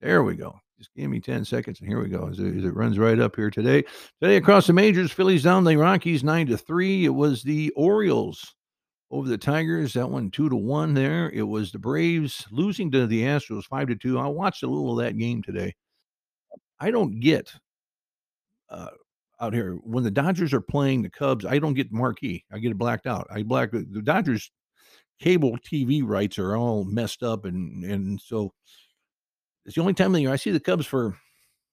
There 0.00 0.22
we 0.22 0.36
go. 0.36 0.58
Just 0.78 0.94
give 0.96 1.10
me 1.10 1.20
10 1.20 1.44
seconds 1.44 1.80
and 1.80 1.88
here 1.88 2.00
we 2.00 2.08
go. 2.08 2.28
As 2.28 2.38
it, 2.38 2.56
as 2.56 2.64
it 2.64 2.74
runs 2.74 2.98
right 2.98 3.18
up 3.18 3.36
here 3.36 3.50
today. 3.50 3.84
Today 4.22 4.36
across 4.36 4.66
the 4.66 4.72
majors, 4.72 5.12
Phillies 5.12 5.42
down 5.42 5.64
the 5.64 5.76
Rockies 5.76 6.24
9 6.24 6.46
to 6.46 6.56
3. 6.56 7.04
It 7.04 7.08
was 7.10 7.42
the 7.42 7.70
Orioles 7.70 8.54
over 9.10 9.28
the 9.28 9.38
Tigers. 9.38 9.94
That 9.94 10.08
one 10.08 10.30
two 10.30 10.48
to 10.48 10.56
one 10.56 10.94
there. 10.94 11.30
It 11.30 11.42
was 11.42 11.72
the 11.72 11.78
Braves 11.78 12.46
losing 12.50 12.90
to 12.92 13.06
the 13.06 13.22
Astros 13.22 13.64
five 13.64 13.88
to 13.88 13.96
two. 13.96 14.18
I 14.18 14.26
watched 14.26 14.62
a 14.62 14.66
little 14.66 14.98
of 14.98 15.04
that 15.04 15.18
game 15.18 15.42
today. 15.42 15.74
I 16.80 16.90
don't 16.90 17.20
get 17.20 17.52
uh, 18.70 18.90
out 19.40 19.54
here 19.54 19.74
when 19.82 20.04
the 20.04 20.10
Dodgers 20.10 20.52
are 20.52 20.60
playing 20.60 21.02
the 21.02 21.10
Cubs, 21.10 21.44
I 21.44 21.58
don't 21.58 21.74
get 21.74 21.92
marquee. 21.92 22.44
I 22.52 22.58
get 22.58 22.72
it 22.72 22.78
blacked 22.78 23.06
out. 23.06 23.26
I 23.30 23.42
black 23.42 23.70
the 23.72 24.02
Dodgers 24.02 24.50
cable 25.20 25.58
TV 25.58 26.02
rights 26.04 26.38
are 26.38 26.56
all 26.56 26.84
messed 26.84 27.22
up, 27.22 27.44
and 27.44 27.84
and 27.84 28.20
so 28.20 28.52
it's 29.64 29.74
the 29.74 29.80
only 29.80 29.94
time 29.94 30.08
of 30.08 30.14
the 30.14 30.22
year 30.22 30.32
I 30.32 30.36
see 30.36 30.50
the 30.50 30.60
Cubs 30.60 30.86
for 30.86 31.16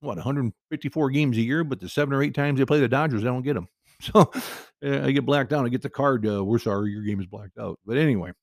what 0.01 0.17
154 0.17 1.09
games 1.09 1.37
a 1.37 1.41
year, 1.41 1.63
but 1.63 1.79
the 1.79 1.89
seven 1.89 2.13
or 2.13 2.21
eight 2.21 2.35
times 2.35 2.59
they 2.59 2.65
play 2.65 2.79
the 2.79 2.87
Dodgers, 2.87 3.23
I 3.23 3.27
don't 3.27 3.43
get 3.43 3.53
them. 3.53 3.67
So 4.01 4.29
I 4.83 5.11
get 5.11 5.25
blacked 5.25 5.53
out. 5.53 5.65
I 5.65 5.69
get 5.69 5.81
the 5.81 5.89
card. 5.89 6.27
Uh, 6.27 6.43
we're 6.43 6.59
sorry, 6.59 6.91
your 6.91 7.01
game 7.01 7.21
is 7.21 7.27
blacked 7.27 7.57
out. 7.57 7.79
But 7.85 7.95
anyway, 7.95 8.33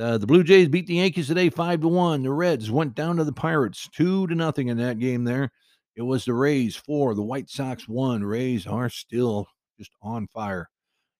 uh, 0.00 0.18
the 0.18 0.26
Blue 0.26 0.42
Jays 0.42 0.68
beat 0.68 0.88
the 0.88 0.96
Yankees 0.96 1.28
today, 1.28 1.48
five 1.48 1.80
to 1.82 1.88
one. 1.88 2.24
The 2.24 2.32
Reds 2.32 2.72
went 2.72 2.96
down 2.96 3.16
to 3.16 3.24
the 3.24 3.32
Pirates, 3.32 3.88
two 3.94 4.26
to 4.26 4.34
nothing 4.34 4.66
in 4.66 4.78
that 4.78 4.98
game 4.98 5.22
there. 5.22 5.52
It 5.96 6.02
was 6.02 6.24
the 6.24 6.34
Rays 6.34 6.76
four, 6.76 7.14
the 7.14 7.22
White 7.22 7.50
Sox 7.50 7.88
one. 7.88 8.24
Rays 8.24 8.66
are 8.66 8.88
still 8.88 9.48
just 9.78 9.90
on 10.02 10.26
fire. 10.28 10.68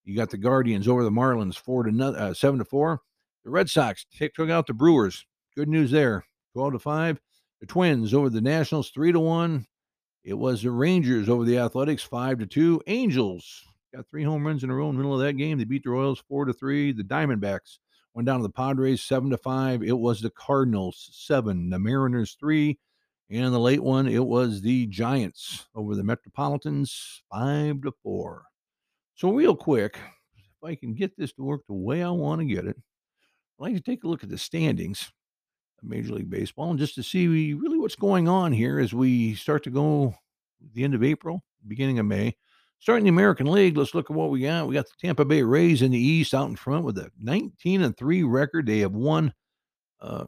You 0.05 0.17
got 0.17 0.31
the 0.31 0.38
Guardians 0.38 0.88
over 0.88 1.05
the 1.05 1.11
Marlins 1.11 1.56
four 1.56 1.84
to 1.84 1.93
no, 1.93 2.08
uh, 2.08 2.34
seven 2.34 2.58
to 2.58 2.65
four. 2.65 3.00
The 3.44 3.50
Red 3.50 3.69
Sox 3.70 4.06
took 4.17 4.50
out 4.50 4.67
the 4.67 4.74
Brewers. 4.74 5.24
Good 5.56 5.69
news 5.69 5.91
there, 5.91 6.24
twelve 6.53 6.72
to 6.72 6.79
five. 6.79 7.20
The 7.60 7.67
Twins 7.67 8.15
over 8.15 8.31
the 8.31 8.41
Nationals 8.41 8.91
three 8.91 9.12
to 9.12 9.20
one. 9.20 9.67
It 10.24 10.34
was 10.34 10.62
the 10.62 10.70
Rangers 10.70 11.29
over 11.29 11.44
the 11.44 11.58
Athletics 11.58 12.03
five 12.03 12.39
to 12.39 12.46
two. 12.46 12.81
Angels 12.86 13.65
got 13.94 14.06
three 14.08 14.22
home 14.22 14.46
runs 14.46 14.62
in 14.62 14.70
a 14.70 14.74
row 14.74 14.89
in 14.89 14.94
the 14.94 15.03
middle 15.03 15.15
of 15.15 15.27
that 15.27 15.34
game. 15.34 15.58
They 15.58 15.65
beat 15.65 15.84
the 15.84 15.91
Royals 15.91 16.22
four 16.29 16.44
to 16.44 16.53
three. 16.53 16.93
The 16.93 17.03
Diamondbacks 17.03 17.79
went 18.15 18.27
down 18.27 18.39
to 18.39 18.43
the 18.43 18.53
Padres 18.53 19.03
seven 19.03 19.31
to 19.31 19.39
five. 19.39 19.82
It 19.82 19.98
was 19.98 20.20
the 20.20 20.31
Cardinals 20.31 21.10
seven, 21.12 21.70
the 21.70 21.79
Mariners 21.79 22.36
three, 22.39 22.79
and 23.31 23.55
the 23.55 23.60
late 23.60 23.82
one, 23.82 24.08
it 24.08 24.25
was 24.25 24.60
the 24.60 24.87
Giants 24.87 25.69
over 25.75 25.94
the 25.94 26.03
Metropolitans, 26.03 27.22
five 27.31 27.81
to 27.82 27.93
four. 28.03 28.44
So, 29.15 29.32
real 29.32 29.55
quick, 29.55 29.99
if 30.37 30.65
I 30.65 30.75
can 30.75 30.94
get 30.94 31.17
this 31.17 31.32
to 31.34 31.43
work 31.44 31.60
the 31.67 31.75
way 31.75 32.03
I 32.03 32.10
want 32.10 32.41
to 32.41 32.44
get 32.44 32.67
it, 32.67 32.77
I'd 32.77 33.63
like 33.63 33.75
to 33.75 33.81
take 33.81 34.03
a 34.03 34.08
look 34.08 34.25
at 34.25 34.31
the 34.31 34.39
standings 34.39 35.13
of 35.81 35.89
Major 35.89 36.15
League 36.15 36.31
Baseball 36.31 36.70
and 36.70 36.79
just 36.79 36.96
to 36.96 37.03
see 37.05 37.55
really 37.55 37.79
what's 37.79 37.94
going 37.94 38.27
on 38.27 38.53
here 38.53 38.81
as 38.81 38.93
we 38.93 39.34
start 39.34 39.63
to 39.65 39.70
go 39.70 40.15
the 40.75 40.82
end 40.82 40.94
of 40.94 41.05
April, 41.05 41.43
beginning 41.69 41.99
of 42.01 42.06
May. 42.06 42.37
Starting 42.81 43.05
the 43.05 43.10
American 43.10 43.46
League, 43.46 43.77
let's 43.77 43.94
look 43.94 44.10
at 44.10 44.17
what 44.17 44.31
we 44.31 44.41
got. 44.41 44.67
We 44.67 44.75
got 44.75 44.87
the 44.87 45.06
Tampa 45.06 45.25
Bay 45.25 45.43
Rays 45.43 45.82
in 45.82 45.93
the 45.93 45.99
East 45.99 46.32
out 46.32 46.49
in 46.49 46.56
front 46.56 46.84
with 46.84 46.96
a 46.99 47.10
19 47.20 47.82
and 47.82 47.96
3 47.96 48.22
record. 48.22 48.67
They 48.67 48.79
have 48.79 48.94
won 48.94 49.34
uh, 50.01 50.25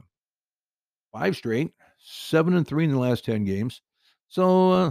five 1.13 1.35
straight 1.35 1.73
seven 2.05 2.55
and 2.55 2.67
three 2.67 2.85
in 2.85 2.91
the 2.91 2.99
last 2.99 3.25
10 3.25 3.45
games. 3.45 3.83
So, 4.29 4.73
uh, 4.73 4.91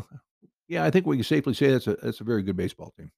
yeah, 0.68 0.84
I 0.84 0.90
think 0.90 1.06
we 1.06 1.18
can 1.18 1.24
safely 1.24 1.54
say 1.54 1.72
that's 1.72 1.88
a, 1.88 1.96
that's 1.96 2.22
a 2.22 2.26
very 2.26 2.44
good 2.44 2.56
baseball 2.56 2.94
team. 2.98 3.12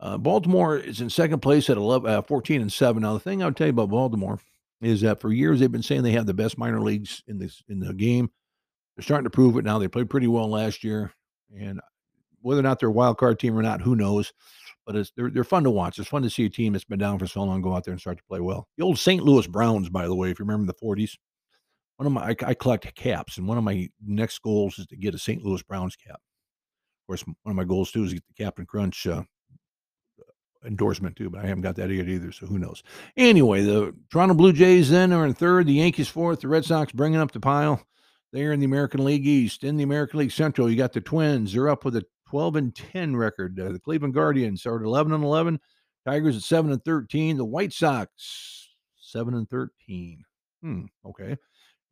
Uh, 0.00 0.18
Baltimore 0.18 0.76
is 0.76 1.00
in 1.00 1.08
second 1.08 1.40
place 1.40 1.70
at 1.70 1.76
11, 1.76 2.10
uh, 2.10 2.22
14 2.22 2.60
and 2.60 2.72
7. 2.72 3.02
Now, 3.02 3.14
the 3.14 3.20
thing 3.20 3.42
I'll 3.42 3.52
tell 3.52 3.68
you 3.68 3.72
about 3.72 3.90
Baltimore 3.90 4.38
is 4.80 5.00
that 5.00 5.20
for 5.20 5.32
years 5.32 5.60
they've 5.60 5.72
been 5.72 5.82
saying 5.82 6.02
they 6.02 6.12
have 6.12 6.26
the 6.26 6.34
best 6.34 6.58
minor 6.58 6.80
leagues 6.80 7.22
in 7.26 7.38
this 7.38 7.62
in 7.68 7.80
the 7.80 7.94
game. 7.94 8.30
They're 8.96 9.02
starting 9.02 9.24
to 9.24 9.30
prove 9.30 9.56
it 9.56 9.64
now. 9.64 9.78
They 9.78 9.88
played 9.88 10.10
pretty 10.10 10.26
well 10.26 10.48
last 10.48 10.84
year, 10.84 11.12
and 11.58 11.80
whether 12.42 12.60
or 12.60 12.64
not 12.64 12.78
they're 12.78 12.90
a 12.90 12.92
wild 12.92 13.18
card 13.18 13.38
team 13.38 13.56
or 13.56 13.62
not, 13.62 13.80
who 13.80 13.96
knows? 13.96 14.32
But 14.86 14.96
it's 14.96 15.12
they're 15.16 15.30
they're 15.30 15.44
fun 15.44 15.64
to 15.64 15.70
watch. 15.70 15.98
It's 15.98 16.08
fun 16.08 16.22
to 16.22 16.30
see 16.30 16.44
a 16.44 16.50
team 16.50 16.74
that's 16.74 16.84
been 16.84 16.98
down 16.98 17.18
for 17.18 17.26
so 17.26 17.42
long 17.42 17.62
go 17.62 17.74
out 17.74 17.84
there 17.84 17.92
and 17.92 18.00
start 18.00 18.18
to 18.18 18.24
play 18.24 18.40
well. 18.40 18.68
The 18.76 18.84
old 18.84 18.98
St. 18.98 19.22
Louis 19.22 19.46
Browns, 19.46 19.88
by 19.88 20.06
the 20.06 20.14
way, 20.14 20.30
if 20.30 20.38
you 20.38 20.44
remember 20.44 20.70
the 20.70 20.86
40s, 20.86 21.16
one 21.96 22.06
of 22.06 22.12
my 22.12 22.30
I, 22.30 22.36
I, 22.46 22.54
collect 22.54 22.94
caps, 22.94 23.38
and 23.38 23.46
one 23.46 23.58
of 23.58 23.64
my 23.64 23.88
next 24.04 24.40
goals 24.40 24.78
is 24.78 24.86
to 24.86 24.96
get 24.96 25.14
a 25.14 25.18
St. 25.18 25.42
Louis 25.42 25.62
Browns 25.62 25.96
cap. 25.96 26.16
Of 26.16 27.06
course, 27.06 27.22
one 27.22 27.36
of 27.46 27.56
my 27.56 27.64
goals 27.64 27.92
too 27.92 28.04
is 28.04 28.10
to 28.10 28.16
get 28.16 28.24
the 28.26 28.44
Captain 28.44 28.66
Crunch 28.66 29.06
uh, 29.06 29.22
endorsement 30.64 31.16
too, 31.16 31.30
but 31.30 31.44
I 31.44 31.46
haven't 31.46 31.62
got 31.62 31.76
that 31.76 31.90
yet 31.90 32.08
either. 32.08 32.32
So 32.32 32.46
who 32.46 32.58
knows? 32.58 32.82
Anyway, 33.16 33.62
the 33.62 33.94
Toronto 34.10 34.34
Blue 34.34 34.52
Jays 34.52 34.90
then 34.90 35.12
are 35.12 35.26
in 35.26 35.34
third, 35.34 35.66
the 35.66 35.74
Yankees 35.74 36.08
fourth, 36.08 36.40
the 36.40 36.48
Red 36.48 36.64
Sox 36.64 36.92
bringing 36.92 37.20
up 37.20 37.32
the 37.32 37.40
pile. 37.40 37.82
They're 38.32 38.52
in 38.52 38.60
the 38.60 38.66
American 38.66 39.04
League 39.04 39.26
East, 39.26 39.62
in 39.62 39.76
the 39.76 39.84
American 39.84 40.18
League 40.18 40.32
Central, 40.32 40.68
you 40.68 40.76
got 40.76 40.92
the 40.92 41.00
Twins. 41.00 41.52
They're 41.52 41.68
up 41.68 41.84
with 41.84 41.94
a 41.96 42.04
12 42.28 42.56
and 42.56 42.74
10 42.74 43.14
record. 43.14 43.60
Uh, 43.60 43.70
the 43.70 43.78
Cleveland 43.78 44.14
Guardians 44.14 44.66
are 44.66 44.76
at 44.76 44.84
11 44.84 45.12
and 45.12 45.22
11. 45.22 45.60
Tigers 46.04 46.36
at 46.36 46.42
7 46.42 46.72
and 46.72 46.84
13. 46.84 47.36
The 47.36 47.44
White 47.44 47.72
Sox 47.72 48.70
7 48.96 49.34
and 49.34 49.48
13. 49.48 50.24
Hmm, 50.62 50.84
okay. 51.06 51.36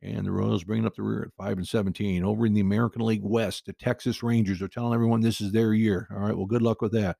And 0.03 0.25
the 0.25 0.31
Royals 0.31 0.65
bringing 0.65 0.85
up 0.85 0.95
the 0.95 1.01
rear 1.01 1.23
at 1.23 1.33
5 1.43 1.59
and 1.59 1.67
17. 1.67 2.25
Over 2.25 2.45
in 2.45 2.53
the 2.53 2.59
American 2.59 3.03
League 3.03 3.23
West, 3.23 3.65
the 3.65 3.73
Texas 3.73 4.21
Rangers 4.21 4.61
are 4.61 4.67
telling 4.67 4.93
everyone 4.93 5.21
this 5.21 5.39
is 5.39 5.53
their 5.53 5.73
year. 5.73 6.09
All 6.11 6.19
right, 6.19 6.35
well, 6.35 6.45
good 6.45 6.61
luck 6.61 6.81
with 6.81 6.91
that. 6.91 7.15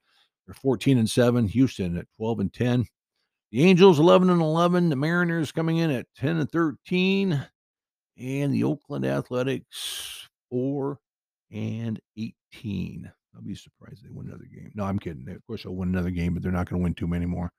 They're 0.45 0.53
14 0.53 0.97
and 0.97 1.09
7. 1.09 1.47
Houston 1.47 1.97
at 1.97 2.07
12 2.17 2.39
and 2.41 2.53
10. 2.53 2.85
The 3.51 3.63
Angels 3.63 3.99
11 3.99 4.29
and 4.29 4.41
11. 4.41 4.89
The 4.89 4.97
Mariners 4.97 5.53
coming 5.53 5.77
in 5.77 5.91
at 5.91 6.07
10 6.17 6.37
and 6.37 6.51
13. 6.51 7.47
And 8.17 8.53
the 8.53 8.65
Oakland 8.65 9.05
Athletics 9.05 10.27
4 10.49 10.99
and 11.53 12.01
18. 12.17 13.09
I'll 13.33 13.41
be 13.41 13.55
surprised 13.55 14.03
they 14.03 14.09
win 14.11 14.27
another 14.27 14.45
game. 14.53 14.71
No, 14.75 14.83
I'm 14.83 14.99
kidding. 14.99 15.27
Of 15.29 15.47
course, 15.47 15.63
they'll 15.63 15.73
win 15.73 15.89
another 15.89 16.11
game, 16.11 16.33
but 16.33 16.43
they're 16.43 16.51
not 16.51 16.69
going 16.69 16.81
to 16.81 16.83
win 16.83 16.93
too 16.93 17.07
many 17.07 17.25
more. 17.25 17.49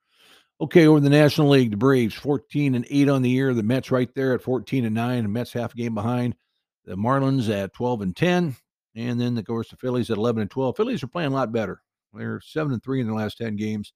Okay, 0.60 0.86
over 0.86 1.00
the 1.00 1.10
National 1.10 1.48
League, 1.48 1.72
the 1.72 1.76
Braves 1.76 2.14
14 2.14 2.76
and 2.76 2.86
8 2.88 3.08
on 3.08 3.22
the 3.22 3.30
year. 3.30 3.52
The 3.54 3.62
Mets 3.62 3.90
right 3.90 4.12
there 4.14 4.34
at 4.34 4.42
14 4.42 4.84
and 4.84 4.94
9. 4.94 5.22
The 5.24 5.28
Mets 5.28 5.52
half 5.52 5.74
a 5.74 5.76
game 5.76 5.94
behind. 5.94 6.36
The 6.84 6.94
Marlins 6.94 7.48
at 7.50 7.72
12 7.72 8.02
and 8.02 8.16
10. 8.16 8.56
And 8.94 9.20
then, 9.20 9.36
of 9.36 9.44
course, 9.44 9.70
the 9.70 9.76
Phillies 9.76 10.10
at 10.10 10.16
11 10.16 10.42
and 10.42 10.50
12. 10.50 10.76
Phillies 10.76 11.02
are 11.02 11.08
playing 11.08 11.32
a 11.32 11.34
lot 11.34 11.50
better. 11.50 11.82
They're 12.12 12.40
7 12.40 12.72
and 12.72 12.82
3 12.82 13.00
in 13.00 13.08
the 13.08 13.14
last 13.14 13.38
10 13.38 13.56
games. 13.56 13.92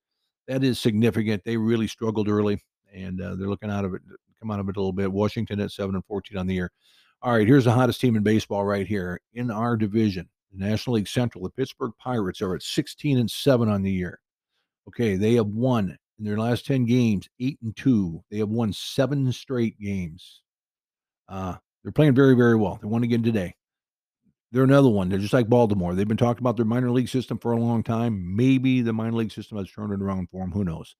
That 0.48 0.64
is 0.64 0.80
significant. 0.80 1.44
They 1.44 1.56
really 1.56 1.86
struggled 1.86 2.28
early, 2.28 2.60
and 2.92 3.20
uh, 3.20 3.36
they're 3.36 3.48
looking 3.48 3.70
out 3.70 3.84
of 3.84 3.94
it, 3.94 4.02
come 4.40 4.50
out 4.50 4.58
of 4.58 4.68
it 4.68 4.76
a 4.76 4.80
little 4.80 4.92
bit. 4.92 5.12
Washington 5.12 5.60
at 5.60 5.70
7 5.70 5.94
and 5.94 6.04
14 6.06 6.36
on 6.36 6.48
the 6.48 6.54
year. 6.54 6.72
All 7.22 7.32
right, 7.32 7.46
here's 7.46 7.64
the 7.64 7.72
hottest 7.72 8.00
team 8.00 8.16
in 8.16 8.24
baseball 8.24 8.64
right 8.64 8.86
here 8.86 9.20
in 9.34 9.50
our 9.52 9.76
division, 9.76 10.28
the 10.52 10.66
National 10.66 10.96
League 10.96 11.06
Central. 11.06 11.44
The 11.44 11.50
Pittsburgh 11.50 11.92
Pirates 11.98 12.42
are 12.42 12.56
at 12.56 12.62
16 12.62 13.18
and 13.18 13.30
7 13.30 13.68
on 13.68 13.82
the 13.82 13.92
year. 13.92 14.18
Okay, 14.88 15.14
they 15.14 15.34
have 15.34 15.46
won 15.46 15.96
in 16.18 16.24
their 16.24 16.38
last 16.38 16.66
10 16.66 16.84
games, 16.84 17.28
8 17.40 17.58
and 17.62 17.76
2. 17.76 18.24
They 18.30 18.38
have 18.38 18.48
won 18.48 18.72
seven 18.72 19.30
straight 19.32 19.78
games. 19.80 20.42
Uh, 21.28 21.56
they're 21.82 21.92
playing 21.92 22.14
very, 22.14 22.34
very 22.34 22.56
well. 22.56 22.78
They 22.80 22.88
won 22.88 23.04
again 23.04 23.22
today. 23.22 23.54
They're 24.50 24.64
another 24.64 24.88
one. 24.88 25.08
They're 25.08 25.18
just 25.18 25.34
like 25.34 25.48
Baltimore. 25.48 25.94
They've 25.94 26.08
been 26.08 26.16
talking 26.16 26.42
about 26.42 26.56
their 26.56 26.64
minor 26.64 26.90
league 26.90 27.08
system 27.08 27.38
for 27.38 27.52
a 27.52 27.60
long 27.60 27.82
time. 27.82 28.34
Maybe 28.34 28.80
the 28.80 28.92
minor 28.92 29.16
league 29.16 29.32
system 29.32 29.58
has 29.58 29.70
turned 29.70 29.92
it 29.92 30.02
around 30.02 30.28
for 30.30 30.40
them. 30.40 30.52
Who 30.52 30.64
knows? 30.64 30.96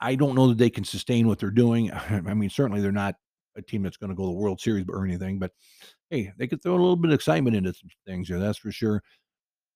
I 0.00 0.14
don't 0.14 0.34
know 0.34 0.48
that 0.48 0.58
they 0.58 0.70
can 0.70 0.84
sustain 0.84 1.26
what 1.26 1.38
they're 1.38 1.50
doing. 1.50 1.90
I 2.10 2.34
mean, 2.34 2.50
certainly 2.50 2.80
they're 2.80 2.92
not 2.92 3.16
a 3.56 3.62
team 3.62 3.82
that's 3.82 3.96
going 3.96 4.10
to 4.10 4.16
go 4.16 4.24
to 4.24 4.28
the 4.28 4.38
World 4.38 4.60
Series 4.60 4.86
or 4.88 5.04
anything, 5.04 5.38
but 5.38 5.52
hey, 6.10 6.32
they 6.36 6.46
could 6.46 6.62
throw 6.62 6.72
a 6.72 6.74
little 6.74 6.96
bit 6.96 7.10
of 7.10 7.14
excitement 7.14 7.56
into 7.56 7.74
some 7.74 7.88
things 8.06 8.28
here. 8.28 8.38
That's 8.38 8.58
for 8.58 8.72
sure. 8.72 9.02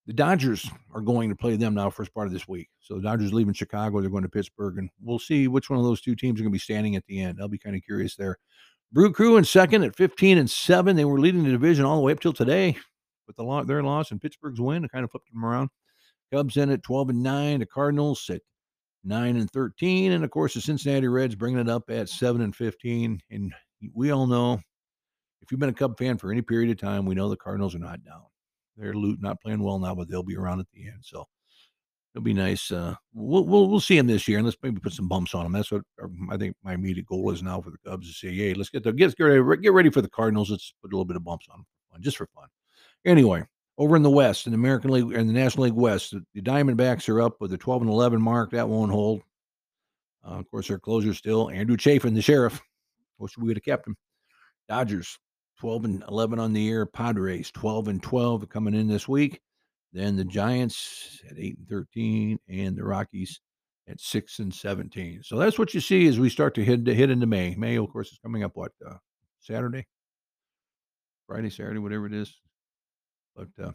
The 0.07 0.13
Dodgers 0.13 0.71
are 0.93 1.01
going 1.01 1.31
to 1.31 1.37
play 1.37 1.57
them 1.57 1.75
now 1.75 1.89
first 1.89 2.13
part 2.13 2.27
of 2.27 2.33
this 2.33 2.47
week. 2.47 2.69
So 2.81 2.97
the 2.97 3.03
Dodgers 3.03 3.33
leaving 3.33 3.55
Chicago, 3.55 4.01
they're 4.01 4.11
going 4.11 4.23
to 4.23 4.29
Pittsburgh, 4.29 4.77
and 4.79 4.91
we'll 5.03 5.19
see 5.19 5.49
which 5.49 5.71
one 5.71 5.79
of 5.79 5.85
those 5.85 6.03
two 6.03 6.15
teams 6.15 6.39
are 6.39 6.43
going 6.43 6.53
to 6.53 6.57
be 6.57 6.59
standing 6.59 6.95
at 6.95 7.07
the 7.07 7.21
end. 7.21 7.39
I'll 7.41 7.49
be 7.49 7.59
kind 7.59 7.75
of 7.75 7.83
curious 7.83 8.15
there. 8.15 8.39
Brew 8.93 9.13
Crew 9.13 9.39
in 9.39 9.45
second 9.45 9.83
at 9.83 9.97
15 9.97 10.39
and 10.39 10.51
7. 10.51 10.95
They 10.95 11.07
were 11.07 11.19
leading 11.19 11.43
the 11.43 11.51
division 11.51 11.85
all 11.85 11.97
the 11.97 12.03
way 12.03 12.13
up 12.13 12.21
till 12.21 12.33
today. 12.33 12.77
With 13.27 13.37
the 13.37 13.65
their 13.67 13.83
loss 13.83 14.11
and 14.11 14.21
Pittsburgh's 14.21 14.61
win, 14.61 14.85
it 14.85 14.93
kind 14.93 15.05
of 15.05 15.11
flipped 15.11 15.33
them 15.33 15.45
around. 15.45 15.71
Cubs 16.31 16.59
in 16.59 16.71
at 16.71 16.83
12 16.83 17.09
and 17.09 17.23
9. 17.23 17.61
The 17.61 17.67
Cardinals 17.67 18.29
at 18.29 18.43
9 19.05 19.37
and 19.37 19.51
13. 19.51 20.13
And 20.13 20.23
of 20.23 20.31
course, 20.31 20.53
the 20.53 20.61
Cincinnati 20.61 21.09
Reds 21.09 21.35
bringing 21.35 21.61
it 21.61 21.69
up 21.71 21.89
at 21.89 22.11
7 22.11 22.43
and 22.43 22.55
15. 22.55 23.21
And 23.31 23.55
we 23.95 24.11
all 24.11 24.27
know 24.27 24.61
if 25.41 25.51
you've 25.51 25.61
been 25.61 25.71
a 25.71 25.75
Cub 25.75 25.99
fan 25.99 26.19
for 26.19 26.31
any 26.31 26.43
period 26.43 26.71
of 26.71 26.79
time, 26.79 27.07
we 27.07 27.15
know 27.15 27.31
the 27.31 27.37
Cardinals 27.37 27.75
are 27.75 27.79
not 27.79 28.05
down. 28.05 28.23
They're 28.77 28.95
loot 28.95 29.21
not 29.21 29.41
playing 29.41 29.63
well 29.63 29.79
now, 29.79 29.95
but 29.95 30.09
they'll 30.09 30.23
be 30.23 30.37
around 30.37 30.61
at 30.61 30.67
the 30.73 30.87
end. 30.89 30.99
So 31.03 31.27
it'll 32.15 32.25
be 32.25 32.35
nice. 32.35 32.71
Uh, 32.71 32.95
we'll, 33.13 33.45
we'll 33.45 33.69
we'll 33.69 33.81
see 33.81 33.97
them 33.97 34.07
this 34.07 34.27
year, 34.29 34.39
and 34.39 34.47
let's 34.47 34.57
maybe 34.63 34.81
put 34.81 34.93
some 34.93 35.09
bumps 35.09 35.35
on 35.35 35.45
them. 35.45 35.53
That's 35.53 35.71
what 35.71 35.83
I 36.31 36.37
think 36.37 36.57
my 36.63 36.75
immediate 36.75 37.07
goal 37.07 37.31
is 37.31 37.43
now 37.43 37.61
for 37.61 37.71
the 37.71 37.79
Cubs 37.87 38.09
to 38.09 38.15
say, 38.15 38.35
"Hey, 38.35 38.55
let's 38.55 38.71
get 38.71 38.83
the 38.85 38.93
get 38.93 39.17
get 39.17 39.25
ready, 39.25 39.63
get 39.63 39.73
ready 39.73 39.91
for 39.91 40.03
the 40.03 40.09
Cardinals. 40.09 40.51
Let's 40.51 40.75
put 40.83 40.93
a 40.93 40.97
little 40.97 41.05
bit 41.05 41.17
of 41.17 41.25
bumps 41.25 41.47
on 41.51 41.59
them, 41.59 42.03
just 42.03 42.17
for 42.17 42.27
fun." 42.27 42.49
Anyway, 43.05 43.45
over 43.79 43.97
in 43.97 44.03
the 44.03 44.11
West, 44.11 44.47
in 44.47 44.53
the 44.53 44.59
American 44.59 44.91
League 44.91 45.13
and 45.13 45.29
the 45.29 45.33
National 45.33 45.65
League 45.65 45.75
West, 45.75 46.13
the, 46.13 46.25
the 46.35 46.41
Diamondbacks 46.41 47.09
are 47.09 47.21
up 47.21 47.41
with 47.41 47.51
the 47.51 47.59
12 47.59 47.83
and 47.83 47.91
11 47.91 48.21
mark. 48.21 48.51
That 48.51 48.69
won't 48.69 48.93
hold. 48.93 49.23
Uh, 50.27 50.39
of 50.39 50.51
course, 50.51 50.69
their 50.69 50.79
closer 50.79 51.13
still 51.13 51.51
Andrew 51.51 51.77
Chafin, 51.77 52.15
the 52.15 52.23
sheriff. 52.23 52.61
Wish 53.19 53.37
we 53.37 53.47
would 53.47 53.57
have 53.57 53.65
kept 53.65 53.87
him. 53.87 53.97
Dodgers 54.69 55.19
12 55.59 55.85
and 55.85 56.05
11 56.09 56.39
on 56.39 56.53
the 56.53 56.61
year. 56.61 56.87
Padres 56.87 57.51
12 57.51 57.89
and 57.89 58.03
12 58.03 58.49
coming 58.49 58.75
in 58.75 58.89
this 58.89 59.09
week. 59.09 59.41
Then 59.93 60.17
the 60.17 60.25
Giants 60.25 61.21
at 61.31 61.39
8 61.39 61.59
and 61.59 61.69
13, 61.69 62.39
and 62.49 62.77
the 62.77 62.85
Rockies 62.85 63.41
at 63.89 64.01
6 64.01 64.39
and 64.41 64.53
17. 64.53 65.23
So 65.23 65.37
that's 65.37 65.59
what 65.59 65.73
you 65.73 65.81
see 65.81 66.09
as 66.09 66.19
we 66.19 66.29
start 66.29 66.55
to 66.57 66.65
hit, 66.65 66.85
to 66.85 66.95
hit 66.95 67.11
into 67.11 67.27
May. 67.27 67.55
May, 67.55 67.77
of 67.77 67.91
course, 67.91 68.11
is 68.11 68.19
coming 68.19 68.43
up 68.43 68.53
what? 68.57 68.73
Uh, 68.85 68.95
Saturday? 69.41 69.87
Friday, 71.29 71.51
Saturday, 71.51 71.79
whatever 71.79 72.07
it 72.07 72.15
is. 72.15 72.35
But 73.37 73.49
uh, 73.63 73.73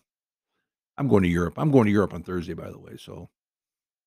I'm 0.98 1.08
going 1.08 1.24
to 1.24 1.30
Europe. 1.30 1.54
I'm 1.58 1.72
going 1.72 1.86
to 1.86 1.92
Europe 1.92 2.14
on 2.14 2.24
Thursday, 2.24 2.54
by 2.54 2.70
the 2.70 2.80
way. 2.80 2.98
So 2.98 3.30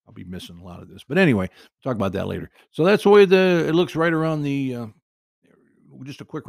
I'll 0.07 0.15
be 0.15 0.25
missing 0.25 0.59
a 0.59 0.65
lot 0.65 0.83
of 0.83 0.89
this. 0.89 1.05
But 1.09 1.19
anyway, 1.19 1.49
talk 1.83 1.97
about 1.97 2.13
that 2.13 2.29
later. 2.29 2.51
So 2.71 2.85
that's 2.85 3.05
the 3.05 3.11
way 3.11 3.25
the 3.25 3.67
it 3.69 3.75
looks 3.75 3.97
right 3.97 4.13
around 4.13 4.43
the. 4.43 4.75
Uh, 4.75 4.87
just 6.05 6.21
a 6.21 6.25
quick 6.25 6.45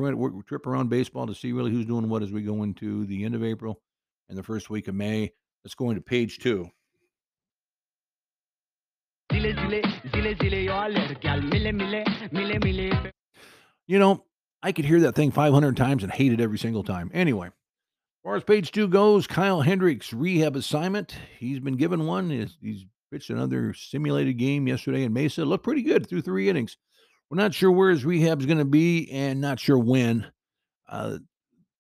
trip 0.48 0.68
around 0.68 0.90
baseball 0.90 1.28
to 1.28 1.36
see 1.36 1.52
really 1.52 1.72
who's 1.72 1.86
doing 1.86 2.10
what 2.10 2.24
as 2.24 2.32
we 2.32 2.42
go 2.42 2.64
into 2.64 3.06
the 3.06 3.24
end 3.24 3.36
of 3.36 3.44
April 3.44 3.82
and 4.30 4.38
the 4.38 4.44
first 4.44 4.70
week 4.70 4.88
of 4.88 4.96
May. 4.96 5.32
Let's 5.64 5.76
go 5.76 5.90
into 5.90 6.02
page 6.02 6.40
two. 6.40 6.70
You 13.88 14.00
know, 14.00 14.26
I 14.62 14.72
could 14.72 14.86
hear 14.86 15.02
that 15.02 15.16
thing 15.16 15.32
500 15.32 15.76
times 15.76 16.04
and 16.04 16.12
hate 16.12 16.32
it 16.32 16.40
every 16.40 16.58
single 16.58 16.84
time. 16.84 17.12
Anyway, 17.14 17.48
as 17.48 18.24
far 18.24 18.36
as 18.36 18.44
page 18.44 18.72
two 18.72 18.88
goes, 18.88 19.28
Kyle 19.28 19.62
Hendricks 19.62 20.14
rehab 20.14 20.56
assignment. 20.56 21.16
He's 21.40 21.60
been 21.60 21.76
given 21.76 22.06
one. 22.06 22.30
He's, 22.30 22.58
he's 22.62 22.86
pitched 23.12 23.30
another 23.30 23.74
simulated 23.74 24.38
game 24.38 24.68
yesterday 24.68 25.04
in 25.04 25.14
Mesa. 25.14 25.46
Looked 25.46 25.64
pretty 25.64 25.84
good 25.84 26.08
through 26.08 26.22
three 26.22 26.50
innings. 26.50 26.78
We're 27.34 27.42
not 27.42 27.56
sure 27.56 27.72
where 27.72 27.90
his 27.90 28.06
rehab 28.06 28.42
is 28.42 28.46
going 28.46 28.60
to 28.60 28.66
be 28.66 29.10
and 29.12 29.42
not 29.42 29.60
sure 29.60 29.80
when. 29.80 30.32
Uh, 30.88 31.18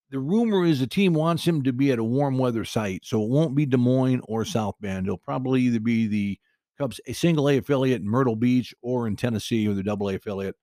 the 0.10 0.20
rumor 0.20 0.66
is 0.66 0.80
the 0.80 0.88
team 0.88 1.14
wants 1.14 1.46
him 1.46 1.62
to 1.64 1.72
be 1.72 1.92
at 1.92 2.00
a 2.00 2.04
warm 2.04 2.40
weather 2.40 2.66
site, 2.66 3.02
so 3.04 3.24
it 3.24 3.30
won't 3.30 3.56
be 3.56 3.68
Des 3.68 3.78
Moines 3.78 4.22
or 4.24 4.46
South 4.46 4.76
Bend. 4.82 5.06
It'll 5.06 5.18
probably 5.18 5.62
either 5.62 5.80
be 5.80 6.08
the 6.08 6.40
Cubs 6.78 7.00
a 7.06 7.14
single 7.14 7.50
A 7.50 7.58
affiliate 7.58 8.02
in 8.02 8.08
Myrtle 8.08 8.36
Beach 8.36 8.74
or 8.82 9.06
in 9.06 9.16
Tennessee 9.16 9.68
or 9.68 9.76
the 9.76 9.84
double 9.84 10.10
A 10.10 10.16
affiliate. 10.16 10.56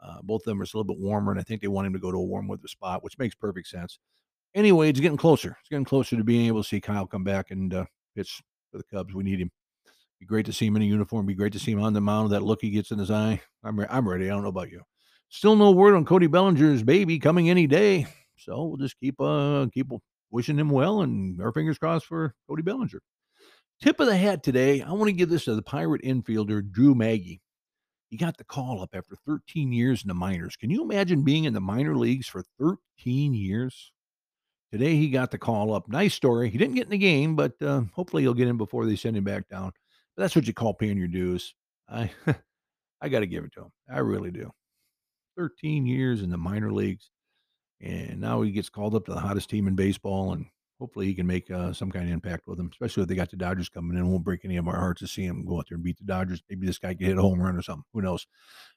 Uh, 0.00 0.22
both 0.22 0.42
of 0.42 0.46
them 0.46 0.60
are 0.60 0.64
a 0.64 0.66
little 0.66 0.84
bit 0.84 0.98
warmer, 0.98 1.30
and 1.30 1.40
I 1.40 1.44
think 1.44 1.60
they 1.60 1.68
want 1.68 1.86
him 1.86 1.92
to 1.92 1.98
go 1.98 2.10
to 2.10 2.16
a 2.16 2.24
warm 2.24 2.48
weather 2.48 2.68
spot, 2.68 3.04
which 3.04 3.18
makes 3.18 3.34
perfect 3.34 3.68
sense 3.68 3.98
anyway, 4.54 4.90
it's 4.90 5.00
getting 5.00 5.16
closer. 5.16 5.56
It's 5.60 5.68
getting 5.68 5.84
closer 5.84 6.16
to 6.16 6.24
being 6.24 6.46
able 6.46 6.62
to 6.62 6.68
see 6.68 6.80
Kyle 6.80 7.06
come 7.06 7.24
back 7.24 7.50
and 7.50 7.72
uh, 7.72 7.84
pitch 8.14 8.42
for 8.70 8.78
the 8.78 8.84
Cubs. 8.84 9.14
We 9.14 9.24
need 9.24 9.40
him. 9.40 9.50
Be 10.20 10.26
great 10.26 10.46
to 10.46 10.52
see 10.52 10.66
him 10.66 10.76
in 10.76 10.82
a 10.82 10.86
uniform. 10.86 11.26
Be 11.26 11.34
great 11.34 11.52
to 11.52 11.58
see 11.58 11.72
him 11.72 11.82
on 11.82 11.92
the 11.92 12.00
mound. 12.00 12.32
That 12.32 12.42
look 12.42 12.60
he 12.60 12.70
gets 12.70 12.90
in 12.90 12.98
his 12.98 13.10
eye. 13.10 13.40
I'm 13.62 13.78
re- 13.78 13.86
I'm 13.88 14.08
ready. 14.08 14.26
I 14.26 14.34
don't 14.34 14.42
know 14.42 14.48
about 14.48 14.70
you. 14.70 14.82
Still 15.28 15.56
no 15.56 15.70
word 15.70 15.94
on 15.94 16.04
Cody 16.04 16.26
Bellinger's 16.26 16.82
baby 16.82 17.18
coming 17.18 17.50
any 17.50 17.66
day. 17.66 18.06
So 18.36 18.64
we'll 18.64 18.76
just 18.76 18.98
keep 18.98 19.20
uh 19.20 19.66
keep 19.72 19.90
wishing 20.30 20.58
him 20.58 20.70
well 20.70 21.02
and 21.02 21.40
our 21.40 21.52
fingers 21.52 21.78
crossed 21.78 22.06
for 22.06 22.34
Cody 22.48 22.62
Bellinger. 22.62 23.00
Tip 23.80 24.00
of 24.00 24.06
the 24.06 24.16
hat 24.16 24.42
today. 24.42 24.82
I 24.82 24.92
want 24.92 25.08
to 25.08 25.12
give 25.12 25.28
this 25.28 25.44
to 25.44 25.54
the 25.54 25.62
Pirate 25.62 26.02
infielder 26.02 26.68
Drew 26.68 26.94
Maggi. 26.94 27.40
He 28.10 28.16
got 28.16 28.36
the 28.36 28.44
call 28.44 28.82
up 28.82 28.90
after 28.94 29.14
13 29.26 29.72
years 29.72 30.02
in 30.02 30.08
the 30.08 30.14
minors. 30.14 30.56
Can 30.56 30.70
you 30.70 30.82
imagine 30.82 31.22
being 31.22 31.44
in 31.44 31.52
the 31.52 31.60
minor 31.60 31.94
leagues 31.94 32.26
for 32.26 32.42
13 32.58 33.34
years? 33.34 33.92
Today 34.72 34.96
he 34.96 35.10
got 35.10 35.30
the 35.30 35.38
call 35.38 35.72
up. 35.72 35.88
Nice 35.88 36.14
story. 36.14 36.50
He 36.50 36.58
didn't 36.58 36.74
get 36.74 36.84
in 36.84 36.90
the 36.90 36.98
game, 36.98 37.36
but 37.36 37.52
uh, 37.62 37.82
hopefully 37.92 38.22
he'll 38.22 38.34
get 38.34 38.48
in 38.48 38.56
before 38.56 38.84
they 38.84 38.96
send 38.96 39.16
him 39.16 39.24
back 39.24 39.48
down. 39.48 39.72
But 40.18 40.24
that's 40.24 40.34
what 40.34 40.48
you 40.48 40.52
call 40.52 40.74
paying 40.74 40.98
your 40.98 41.06
dues. 41.06 41.54
I 41.88 42.10
I 43.00 43.08
got 43.08 43.20
to 43.20 43.26
give 43.26 43.44
it 43.44 43.52
to 43.52 43.60
him. 43.60 43.72
I 43.88 44.00
really 44.00 44.32
do. 44.32 44.50
13 45.36 45.86
years 45.86 46.22
in 46.22 46.30
the 46.30 46.36
minor 46.36 46.72
leagues, 46.72 47.08
and 47.80 48.20
now 48.20 48.42
he 48.42 48.50
gets 48.50 48.68
called 48.68 48.96
up 48.96 49.06
to 49.06 49.14
the 49.14 49.20
hottest 49.20 49.48
team 49.48 49.68
in 49.68 49.76
baseball, 49.76 50.32
and 50.32 50.46
hopefully 50.80 51.06
he 51.06 51.14
can 51.14 51.28
make 51.28 51.48
uh, 51.52 51.72
some 51.72 51.92
kind 51.92 52.06
of 52.06 52.12
impact 52.12 52.48
with 52.48 52.58
them. 52.58 52.68
Especially 52.72 53.04
if 53.04 53.08
they 53.08 53.14
got 53.14 53.30
the 53.30 53.36
Dodgers 53.36 53.68
coming 53.68 53.96
in, 53.96 54.04
it 54.04 54.08
won't 54.08 54.24
break 54.24 54.44
any 54.44 54.56
of 54.56 54.66
our 54.66 54.74
hearts 54.74 55.02
to 55.02 55.06
see 55.06 55.24
him 55.24 55.46
go 55.46 55.58
out 55.58 55.66
there 55.68 55.76
and 55.76 55.84
beat 55.84 55.98
the 55.98 56.04
Dodgers. 56.04 56.42
Maybe 56.50 56.66
this 56.66 56.78
guy 56.78 56.94
can 56.94 57.06
hit 57.06 57.18
a 57.18 57.22
home 57.22 57.40
run 57.40 57.54
or 57.54 57.62
something. 57.62 57.84
Who 57.92 58.02
knows? 58.02 58.26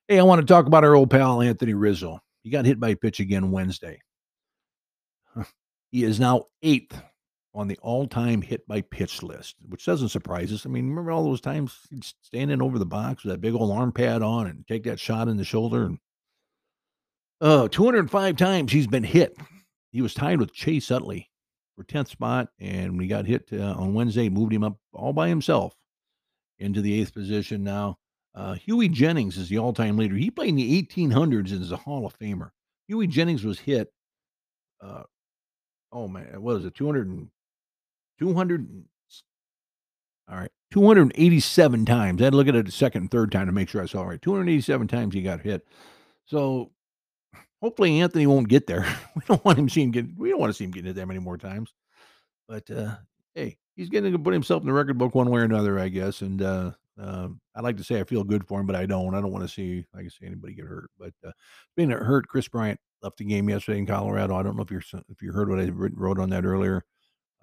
Hey, 0.07 0.19
I 0.19 0.23
want 0.23 0.41
to 0.41 0.53
talk 0.53 0.67
about 0.67 0.83
our 0.83 0.93
old 0.93 1.09
pal 1.09 1.41
Anthony 1.41 1.73
Rizzo. 1.73 2.19
He 2.43 2.51
got 2.51 2.65
hit 2.65 2.79
by 2.79 2.89
a 2.89 2.95
pitch 2.95 3.19
again 3.19 3.49
Wednesday. 3.49 3.99
He 5.89 6.03
is 6.03 6.19
now 6.19 6.45
eighth 6.61 7.01
on 7.53 7.67
the 7.67 7.77
all-time 7.81 8.41
hit 8.41 8.65
by 8.67 8.81
pitch 8.81 9.21
list, 9.21 9.55
which 9.67 9.85
doesn't 9.85 10.09
surprise 10.09 10.53
us. 10.53 10.65
I 10.65 10.69
mean, 10.69 10.89
remember 10.89 11.11
all 11.11 11.23
those 11.23 11.41
times 11.41 11.77
standing 12.21 12.61
over 12.61 12.79
the 12.79 12.85
box 12.85 13.23
with 13.23 13.33
that 13.33 13.41
big 13.41 13.53
old 13.53 13.71
arm 13.71 13.91
pad 13.91 14.21
on 14.21 14.47
and 14.47 14.65
take 14.67 14.83
that 14.83 14.99
shot 14.99 15.27
in 15.27 15.37
the 15.37 15.43
shoulder 15.43 15.85
and 15.85 15.99
uh 17.41 17.67
205 17.67 18.37
times 18.37 18.71
he's 18.71 18.85
been 18.87 19.03
hit. 19.03 19.35
he 19.91 20.01
was 20.01 20.13
tied 20.13 20.39
with 20.39 20.53
Chase 20.53 20.91
Utley 20.91 21.29
for 21.75 21.83
10th 21.83 22.09
spot. 22.09 22.49
And 22.59 22.93
when 22.93 23.01
he 23.01 23.07
got 23.07 23.25
hit 23.25 23.49
uh, 23.51 23.73
on 23.73 23.93
Wednesday, 23.93 24.29
moved 24.29 24.53
him 24.53 24.63
up 24.63 24.77
all 24.93 25.13
by 25.13 25.27
himself 25.27 25.75
into 26.59 26.81
the 26.81 26.99
eighth 27.01 27.13
position 27.13 27.63
now. 27.63 27.97
Uh, 28.33 28.53
Hughie 28.53 28.87
Jennings 28.87 29.37
is 29.37 29.49
the 29.49 29.57
all 29.57 29.73
time 29.73 29.97
leader. 29.97 30.15
He 30.15 30.31
played 30.31 30.49
in 30.49 30.55
the 30.55 30.81
1800s 30.83 31.51
and 31.51 31.61
is 31.61 31.71
a 31.71 31.77
Hall 31.77 32.05
of 32.05 32.17
Famer. 32.17 32.51
Hughie 32.87 33.07
Jennings 33.07 33.43
was 33.43 33.59
hit, 33.59 33.91
uh, 34.81 35.03
oh 35.91 36.07
man, 36.07 36.41
what 36.41 36.57
is 36.57 36.65
it, 36.65 36.75
200, 36.75 37.07
and, 37.07 37.29
200, 38.21 38.83
all 40.29 40.37
right, 40.37 40.51
287 40.71 41.85
times. 41.85 42.21
I 42.21 42.25
had 42.25 42.33
to 42.33 42.37
look 42.37 42.47
at 42.47 42.55
it 42.55 42.67
a 42.67 42.71
second 42.71 43.01
and 43.01 43.11
third 43.11 43.31
time 43.31 43.47
to 43.47 43.51
make 43.51 43.67
sure 43.67 43.81
I 43.81 43.87
saw 43.87 44.03
it 44.03 44.05
right. 44.05 44.21
287 44.21 44.87
times 44.87 45.13
he 45.13 45.23
got 45.23 45.41
hit. 45.41 45.67
So 46.25 46.71
hopefully 47.61 47.99
Anthony 47.99 48.27
won't 48.27 48.47
get 48.47 48.67
there. 48.67 48.85
We 49.15 49.21
don't 49.27 49.43
want 49.43 49.59
him 49.59 49.69
seeing 49.69 49.91
get. 49.91 50.05
We 50.17 50.29
don't 50.29 50.39
want 50.39 50.51
to 50.51 50.53
see 50.53 50.63
him 50.63 50.71
getting 50.71 50.87
hit 50.87 50.95
that 50.95 51.07
many 51.07 51.19
more 51.19 51.37
times. 51.37 51.73
But 52.47 52.69
uh, 52.71 52.95
hey, 53.35 53.57
he's 53.75 53.89
getting 53.89 54.11
to 54.11 54.19
put 54.19 54.33
himself 54.33 54.61
in 54.61 54.67
the 54.67 54.73
record 54.73 54.97
book 54.97 55.15
one 55.15 55.29
way 55.29 55.41
or 55.41 55.43
another, 55.43 55.79
I 55.79 55.89
guess. 55.89 56.21
And 56.21 56.41
uh, 56.41 56.71
uh, 56.99 57.27
I'd 57.55 57.63
like 57.63 57.77
to 57.77 57.83
say 57.83 57.99
I 57.99 58.03
feel 58.03 58.23
good 58.23 58.47
for 58.47 58.59
him, 58.59 58.65
but 58.67 58.75
I 58.75 58.85
don't. 58.85 59.15
I 59.15 59.21
don't 59.21 59.31
want 59.31 59.43
to 59.43 59.53
see, 59.53 59.85
like 59.93 60.05
I 60.05 60.07
say, 60.07 60.27
anybody 60.27 60.53
get 60.53 60.65
hurt. 60.65 60.89
But 60.97 61.13
uh, 61.25 61.31
being 61.75 61.89
hurt, 61.89 62.27
Kris 62.27 62.47
Bryant 62.47 62.79
left 63.01 63.17
the 63.17 63.25
game 63.25 63.49
yesterday 63.49 63.79
in 63.79 63.85
Colorado. 63.85 64.35
I 64.35 64.43
don't 64.43 64.55
know 64.55 64.63
if 64.63 64.71
you're 64.71 64.83
if 65.09 65.21
you 65.21 65.31
heard 65.31 65.49
what 65.49 65.59
I 65.59 65.69
wrote 65.71 66.19
on 66.19 66.29
that 66.29 66.45
earlier. 66.45 66.85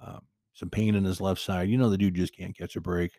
Um, 0.02 0.22
some 0.58 0.70
pain 0.70 0.96
in 0.96 1.04
his 1.04 1.20
left 1.20 1.40
side. 1.40 1.68
You 1.68 1.78
know, 1.78 1.88
the 1.88 1.98
dude 1.98 2.14
just 2.14 2.36
can't 2.36 2.56
catch 2.56 2.74
a 2.74 2.80
break. 2.80 3.12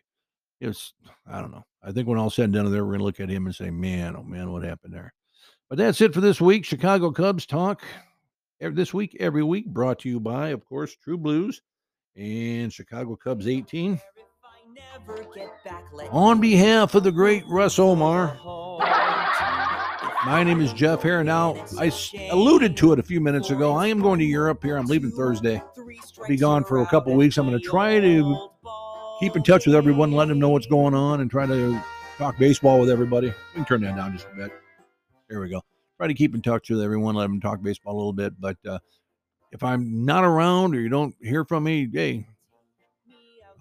It's 0.60 0.92
I 1.26 1.40
don't 1.40 1.50
know. 1.50 1.64
I 1.82 1.90
think 1.90 2.06
when 2.06 2.18
all 2.18 2.28
said 2.28 2.44
and 2.44 2.52
done, 2.52 2.70
there 2.70 2.84
we're 2.84 2.92
gonna 2.92 3.04
look 3.04 3.20
at 3.20 3.30
him 3.30 3.46
and 3.46 3.54
say, 3.54 3.70
man, 3.70 4.14
oh 4.16 4.22
man, 4.22 4.52
what 4.52 4.62
happened 4.62 4.92
there? 4.92 5.14
But 5.68 5.78
that's 5.78 6.00
it 6.00 6.12
for 6.12 6.20
this 6.20 6.40
week. 6.40 6.64
Chicago 6.64 7.10
Cubs 7.10 7.46
talk 7.46 7.82
this 8.60 8.92
week, 8.92 9.16
every 9.20 9.42
week, 9.42 9.66
brought 9.66 10.00
to 10.00 10.08
you 10.08 10.20
by, 10.20 10.48
of 10.48 10.64
course, 10.66 10.94
True 10.96 11.16
Blues 11.16 11.62
and 12.16 12.70
Chicago 12.72 13.16
Cubs 13.16 13.46
18. 13.46 13.98
On 16.10 16.40
behalf 16.40 16.94
of 16.94 17.04
the 17.04 17.12
great 17.12 17.44
Russ 17.48 17.78
Omar, 17.78 18.36
my 20.26 20.42
name 20.44 20.60
is 20.60 20.74
Jeff 20.74 21.02
Hare. 21.02 21.24
Now, 21.24 21.54
I 21.78 21.90
alluded 22.30 22.76
to 22.78 22.92
it 22.92 22.98
a 22.98 23.02
few 23.02 23.20
minutes 23.20 23.50
ago. 23.50 23.72
I 23.74 23.86
am 23.86 24.02
going 24.02 24.18
to 24.18 24.26
Europe 24.26 24.62
here. 24.62 24.76
I'm 24.76 24.86
leaving 24.86 25.10
Thursday. 25.10 25.62
I'll 26.20 26.28
be 26.28 26.36
gone 26.36 26.64
for 26.64 26.82
a 26.82 26.86
couple 26.86 27.14
weeks. 27.14 27.38
I'm 27.38 27.48
going 27.48 27.60
to 27.60 27.66
try 27.66 28.00
to 28.00 28.50
keep 29.18 29.36
in 29.36 29.42
touch 29.42 29.66
with 29.66 29.74
everyone, 29.74 30.12
let 30.12 30.28
them 30.28 30.38
know 30.38 30.48
what's 30.50 30.66
going 30.66 30.94
on, 30.94 31.20
and 31.20 31.30
try 31.30 31.46
to 31.46 31.82
talk 32.18 32.38
baseball 32.38 32.78
with 32.80 32.90
everybody. 32.90 33.28
We 33.28 33.34
can 33.54 33.64
turn 33.64 33.82
that 33.82 33.96
down 33.96 34.12
just 34.12 34.26
a 34.32 34.36
bit. 34.36 34.52
There 35.28 35.40
we 35.40 35.48
go. 35.48 35.62
Try 35.96 36.08
to 36.08 36.14
keep 36.14 36.34
in 36.34 36.42
touch 36.42 36.70
with 36.70 36.80
everyone, 36.80 37.14
let 37.14 37.24
them 37.24 37.40
talk 37.40 37.62
baseball 37.62 37.94
a 37.94 37.98
little 37.98 38.12
bit. 38.12 38.40
But 38.40 38.56
uh, 38.66 38.78
if 39.52 39.62
I'm 39.62 40.04
not 40.04 40.24
around 40.24 40.74
or 40.74 40.80
you 40.80 40.88
don't 40.88 41.14
hear 41.20 41.44
from 41.44 41.64
me, 41.64 41.88
hey, 41.92 42.26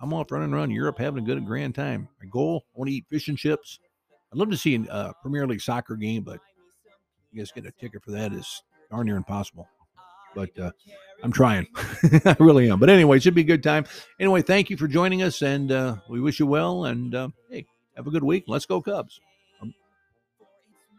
I'm 0.02 0.14
off 0.14 0.32
running 0.32 0.54
around 0.54 0.72
Europe 0.72 0.98
having 0.98 1.24
a 1.24 1.26
good 1.26 1.46
grand 1.46 1.76
time. 1.76 2.08
My 2.22 2.30
goal, 2.30 2.64
I 2.74 2.80
want 2.80 2.90
to 2.90 2.96
eat 2.96 3.06
fish 3.10 3.28
and 3.28 3.38
chips. 3.38 3.80
I'd 4.32 4.38
love 4.38 4.50
to 4.52 4.58
see 4.58 4.76
a 4.76 4.92
uh, 4.92 5.14
Premier 5.22 5.46
League 5.48 5.62
soccer 5.62 5.96
game, 5.96 6.24
but 6.24 6.40
I 7.34 7.38
guess 7.38 7.52
get 7.52 7.66
a 7.66 7.72
ticket 7.72 8.04
for 8.04 8.12
that 8.12 8.32
is 8.32 8.64
darn 8.90 9.08
near 9.08 9.18
impossible. 9.18 9.68
But 10.36 10.58
uh, 10.60 10.72
I'm 11.24 11.32
trying. 11.32 11.68
I 12.26 12.36
really 12.40 12.70
am. 12.70 12.80
But 12.80 12.90
anyway, 12.90 13.18
it 13.18 13.24
should 13.24 13.36
be 13.36 13.42
a 13.42 13.46
good 13.46 13.64
time. 13.64 13.86
Anyway, 14.20 14.42
thank 14.42 14.70
you 14.70 14.78
for 14.78 14.88
joining 14.88 15.22
us, 15.22 15.42
and 15.42 15.72
uh, 15.72 15.98
we 16.10 16.22
wish 16.22 16.40
you 16.40 16.46
well. 16.46 16.86
And 16.86 17.14
uh, 17.14 17.30
hey, 17.50 17.66
have 17.96 18.08
a 18.08 18.12
good 18.12 18.24
week. 18.24 18.46
Let's 18.48 18.66
go, 18.66 18.82
Cubs. 18.82 19.20
Um, 19.62 19.74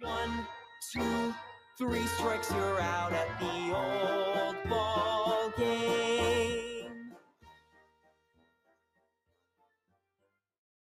One, 0.01 0.47
two, 0.93 1.35
three 1.79 2.03
strikes, 2.07 2.51
you're 2.51 2.81
out 2.81 3.13
at 3.13 3.41
the 3.41 3.71